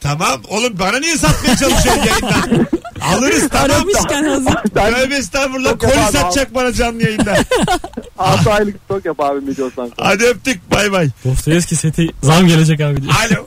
[0.00, 2.66] Tamam oğlum bana niye satmaya çalışıyorsun yayından?
[3.00, 3.70] Alırız tamam.
[3.70, 4.54] Aramışken hazır.
[4.74, 7.34] Tövbe estağfurullah koli satacak bana canlı yayında.
[8.18, 10.08] 6 aylık stok yap abi videosan sonra.
[10.08, 11.08] Hadi öptük bay bay.
[11.24, 13.14] Dostoyevski seti zam gelecek abi diyor.
[13.26, 13.44] Alo.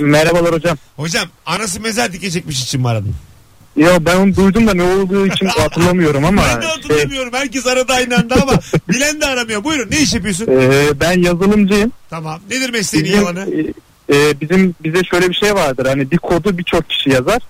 [0.00, 0.78] Merhabalar hocam.
[0.96, 3.14] Hocam anası mezar dikecekmiş için mi aradın?
[3.78, 6.42] Ya ben onu duydum da ne olduğu için hatırlamıyorum ama.
[6.54, 7.32] Ben de hatırlamıyorum.
[7.32, 8.52] Herkes aradı aynı anda ama
[8.88, 9.64] bilen de aramıyor.
[9.64, 10.46] Buyurun ne iş yapıyorsun?
[10.50, 11.92] Ee, ben yazılımcıyım.
[12.10, 12.40] Tamam.
[12.50, 13.46] Nedir mesleğinin Bizim, yalanı?
[14.08, 15.86] e, e, bizim bize şöyle bir şey vardır.
[15.86, 17.42] Hani bir kodu birçok kişi yazar.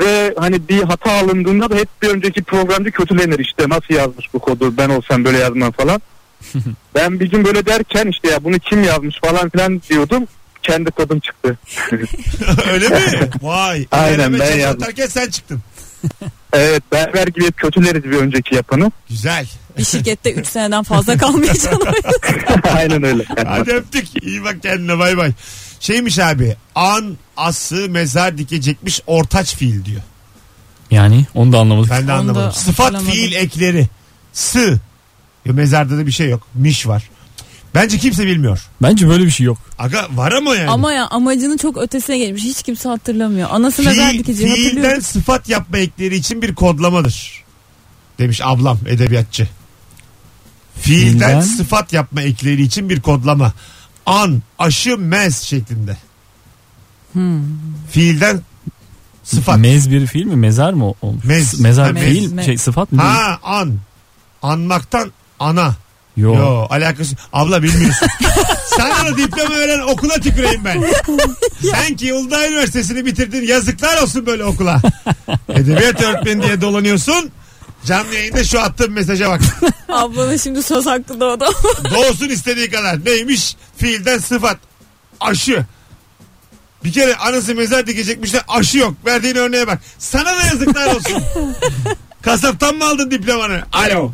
[0.00, 4.38] Ve hani bir hata alındığında da hep bir önceki programcı kötülenir işte nasıl yazmış bu
[4.38, 6.02] kodu ben olsam böyle yazmam falan.
[6.94, 10.24] ben bir gün böyle derken işte ya bunu kim yazmış falan filan diyordum.
[10.66, 11.58] Kendi kodum çıktı.
[12.72, 13.00] Öyle mi?
[13.42, 13.86] Vay.
[13.90, 14.82] Aynen, ben yazdım.
[14.82, 15.62] atarken sen çıktın.
[16.52, 18.90] evet berber gibi kötüleriz bir önceki yapanı.
[19.08, 19.46] Güzel.
[19.78, 21.80] Bir şirkette 3 seneden fazla kalmayacaksın.
[22.76, 23.24] Aynen öyle.
[23.46, 24.22] Hadi öptük.
[24.24, 25.32] İyi bak kendine bay bay.
[25.80, 26.56] Şeymiş abi.
[26.74, 30.00] An, ası, mezar dikecekmiş ortaç fiil diyor.
[30.90, 31.90] Yani onu da anlamadık.
[31.90, 32.52] Ben de Onu da anlamadım.
[32.52, 33.12] Sıfat hatırlamadım.
[33.12, 33.86] fiil ekleri.
[34.32, 34.78] Sı.
[35.44, 36.46] Ya mezarda da bir şey yok.
[36.54, 37.10] Miş var.
[37.76, 38.60] Bence kimse bilmiyor.
[38.82, 39.58] Bence böyle bir şey yok.
[39.78, 40.70] Aga var ama yani.
[40.70, 42.42] Ama ya amacının çok ötesine gelmiş.
[42.42, 43.48] Hiç kimse hatırlamıyor.
[43.52, 45.02] Anası Fiil- mezar dikeceği fiilden hatırlıyor.
[45.02, 47.44] sıfat yapma ekleri için bir kodlamadır.
[48.18, 49.48] Demiş ablam edebiyatçı.
[50.80, 51.40] Fiilden Fiilden?
[51.40, 53.52] sıfat yapma ekleri için bir kodlama.
[54.06, 55.96] An, aşı, mez şeklinde.
[57.12, 57.40] Hmm.
[57.90, 58.40] Fiilden
[59.24, 59.58] sıfat.
[59.58, 60.36] Mez bir fiil mi?
[60.36, 61.24] Mezar mı olmuş?
[61.24, 61.60] Mez.
[61.60, 62.46] Mezar Ha, fiil mez.
[62.46, 63.02] şey sıfat mı?
[63.02, 63.78] ha an.
[64.42, 65.74] Anmaktan ana.
[66.16, 66.34] Yo.
[66.34, 67.16] Yo alakası.
[67.32, 68.08] Abla bilmiyorsun.
[68.76, 70.84] Sana da diploma veren okula tüküreyim ben.
[71.70, 73.46] Sen ki Uludağ Üniversitesi'ni bitirdin.
[73.46, 74.80] Yazıklar olsun böyle okula.
[75.48, 77.30] Edebiyat öğretmeni diye dolanıyorsun.
[77.84, 79.40] Canlı yayında şu attığım mesaja bak.
[79.88, 81.44] Ablanın şimdi söz hakkı doğdu.
[81.94, 83.04] Doğsun istediği kadar.
[83.04, 83.56] Neymiş?
[83.76, 84.56] Fiilden sıfat.
[85.20, 85.66] Aşı.
[86.84, 88.94] Bir kere anası mezar dikecekmiş de aşı yok.
[89.06, 89.78] Verdiğin örneğe bak.
[89.98, 91.22] Sana da yazıklar olsun.
[92.22, 93.62] Kasaptan mı aldın diplomanı?
[93.72, 94.12] Alo.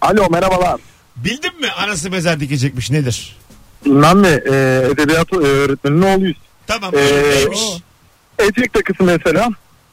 [0.00, 0.80] Alo merhabalar.
[1.16, 3.36] Bildin mi anası mezar dikecekmiş nedir?
[3.84, 6.36] Bilmem mi e, edebiyat öğretmeninin oğluyuz.
[6.66, 6.94] Tamam.
[6.94, 7.60] Ee, neymiş?
[8.38, 9.48] Etek takısı mesela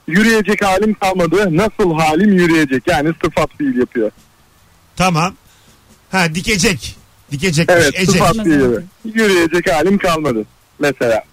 [0.07, 1.57] yürüyecek halim kalmadı.
[1.57, 2.83] Nasıl halim yürüyecek?
[2.87, 4.11] Yani sıfat fiil yapıyor.
[4.95, 5.35] Tamam.
[6.11, 6.95] Ha dikecek.
[7.31, 7.77] Dikecekmiş.
[7.79, 8.09] Evet ecek.
[8.09, 8.79] sıfat fiili.
[9.05, 10.45] Yürüyecek halim kalmadı.
[10.79, 11.23] Mesela.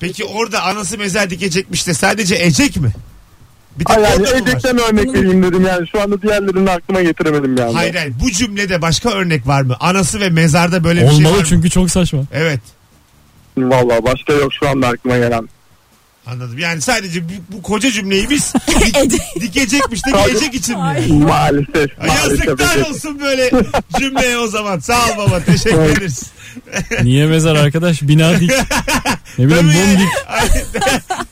[0.00, 2.92] Peki orada anası mezar dikecekmiş de sadece ecek mi?
[3.78, 4.26] Bir tek Ay yani?
[4.42, 5.88] Ecek'ten örnek vereyim dedim yani.
[5.88, 7.72] Şu anda diğerlerini aklıma getiremedim yani.
[7.72, 8.12] Hayır hayır.
[8.22, 9.76] Bu cümlede başka örnek var mı?
[9.80, 11.46] Anası ve mezarda böyle bir şey Olmalı var mı?
[11.48, 12.20] çünkü çok saçma.
[12.32, 12.60] Evet.
[13.58, 15.48] Valla başka yok şu anda aklıma gelen.
[16.26, 16.58] Anladım.
[16.58, 21.06] Yani sadece bu, bu koca cümleyi biz dik- dikecekmiş de ecek için mi?
[21.24, 22.00] Maalesef.
[22.00, 23.50] Ay, maalesef Yazıklar olsun böyle
[23.98, 24.78] cümleye o zaman.
[24.78, 25.40] Sağ ol baba.
[25.40, 26.22] Teşekkür ederiz.
[27.02, 28.02] Niye mezar arkadaş?
[28.02, 28.50] Bina dik.
[29.38, 30.08] Ne bileyim mum dik.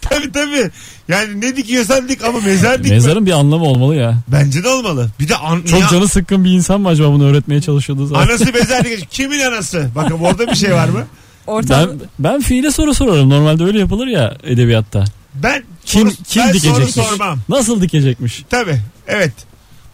[0.01, 0.70] Tabii tabii.
[1.09, 2.95] Yani ne dikiyorsan dik ama mezar dikme.
[2.95, 4.14] Mezarın bir anlamı olmalı ya.
[4.28, 5.11] Bence de olmalı.
[5.20, 8.26] Bir de an, Çok niye- canı sıkkın bir insan mı acaba bunu öğretmeye çalışıyordu zaten?
[8.28, 9.11] Anası mezar dikecek.
[9.11, 9.88] Kimin anası?
[9.95, 11.07] Bakın orada bir şey var mı?
[11.51, 13.30] Ortam Ben, ben fiile soru sorarım.
[13.30, 15.05] Normalde öyle yapılır ya edebiyatta.
[15.34, 16.90] Ben Kim soru, kim ben dikecekmiş?
[16.94, 17.38] soru sormam.
[17.48, 18.44] Nasıl dikecekmiş?
[18.51, 18.80] Tabii.
[19.09, 19.32] Evet.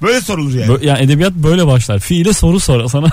[0.03, 0.73] Böyle sorulur yani.
[0.73, 1.99] Bö- yani edebiyat böyle başlar.
[1.99, 3.07] Fiile soru sor sana.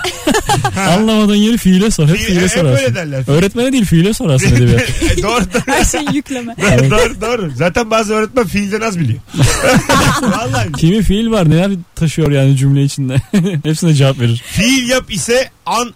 [0.96, 2.08] Anlamadığın yeri fiile sor.
[2.08, 2.84] Hep Fiil- fiile hep sorarsın.
[2.84, 3.24] böyle derler.
[3.28, 4.80] Öğretmene değil fiile sorarsın edebiyat.
[5.02, 5.62] E, doğru doğru.
[5.66, 6.54] her şeyi yükleme.
[6.60, 7.52] doğru, doğru, doğru.
[7.56, 9.18] Zaten bazı öğretmen fiilden az biliyor.
[10.22, 10.72] Vallahi.
[10.72, 13.16] Kimi fiil var neler taşıyor yani cümle içinde.
[13.64, 14.42] Hepsine cevap verir.
[14.46, 15.94] Fiil yap ise an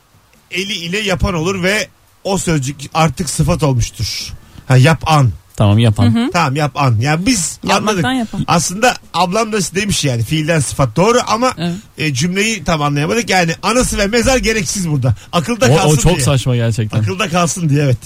[0.50, 1.88] eli ile yapan olur ve
[2.28, 4.32] o sözcük artık sıfat olmuştur.
[4.68, 5.30] Ha, yap an.
[5.56, 6.30] Tamam yapan.
[6.32, 6.96] Tamam yap an.
[7.00, 8.18] Yani biz Yapmaktan anladık.
[8.18, 8.44] yapan.
[8.48, 11.74] Aslında ablam da demiş yani fiilden sıfat doğru ama Evet.
[11.98, 13.30] e, cümleyi tam anlayamadık.
[13.30, 15.14] Yani anası ve mezar gereksiz burada.
[15.32, 16.24] Akılda O, kalsın o çok diye.
[16.24, 16.98] saçma gerçekten.
[17.00, 17.98] Akılda kalsın diye evet.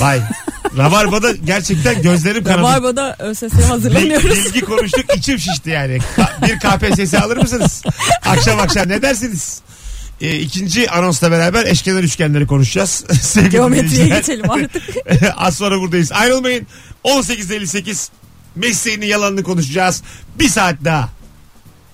[0.00, 0.20] Vay.
[0.76, 2.60] Rabarba'da gerçekten gözlerim kanadı.
[2.60, 4.30] Rabarba'da ÖSS'ye Bil- hazırlanıyoruz.
[4.44, 5.98] Bilgi konuştuk içim şişti yani.
[6.16, 7.82] Ka- bir KPSS alır mısınız?
[8.26, 9.60] Akşam akşam ne dersiniz?
[10.20, 12.90] E, ikinci anonsla beraber eşkenar üçgenleri konuşacağız.
[13.22, 14.16] Sevgili Geometriye dinleyiciler.
[14.18, 14.82] geçelim artık.
[15.36, 16.12] Az sonra buradayız.
[16.12, 16.66] Ayrılmayın.
[17.04, 18.08] 18.58
[18.56, 20.02] mesleğini yalanını konuşacağız.
[20.38, 21.08] Bir saat daha.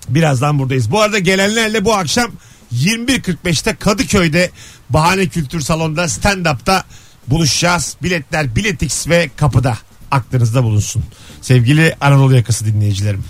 [0.09, 0.91] Birazdan buradayız.
[0.91, 2.31] Bu arada gelenlerle bu akşam
[2.75, 4.51] 21.45'te Kadıköy'de
[4.89, 6.83] Bahane Kültür Salonu'nda stand-up'ta
[7.27, 7.95] buluşacağız.
[8.03, 9.77] Biletler Biletix ve kapıda.
[10.11, 11.03] Aklınızda bulunsun.
[11.41, 13.23] Sevgili Anadolu yakası dinleyicilerim.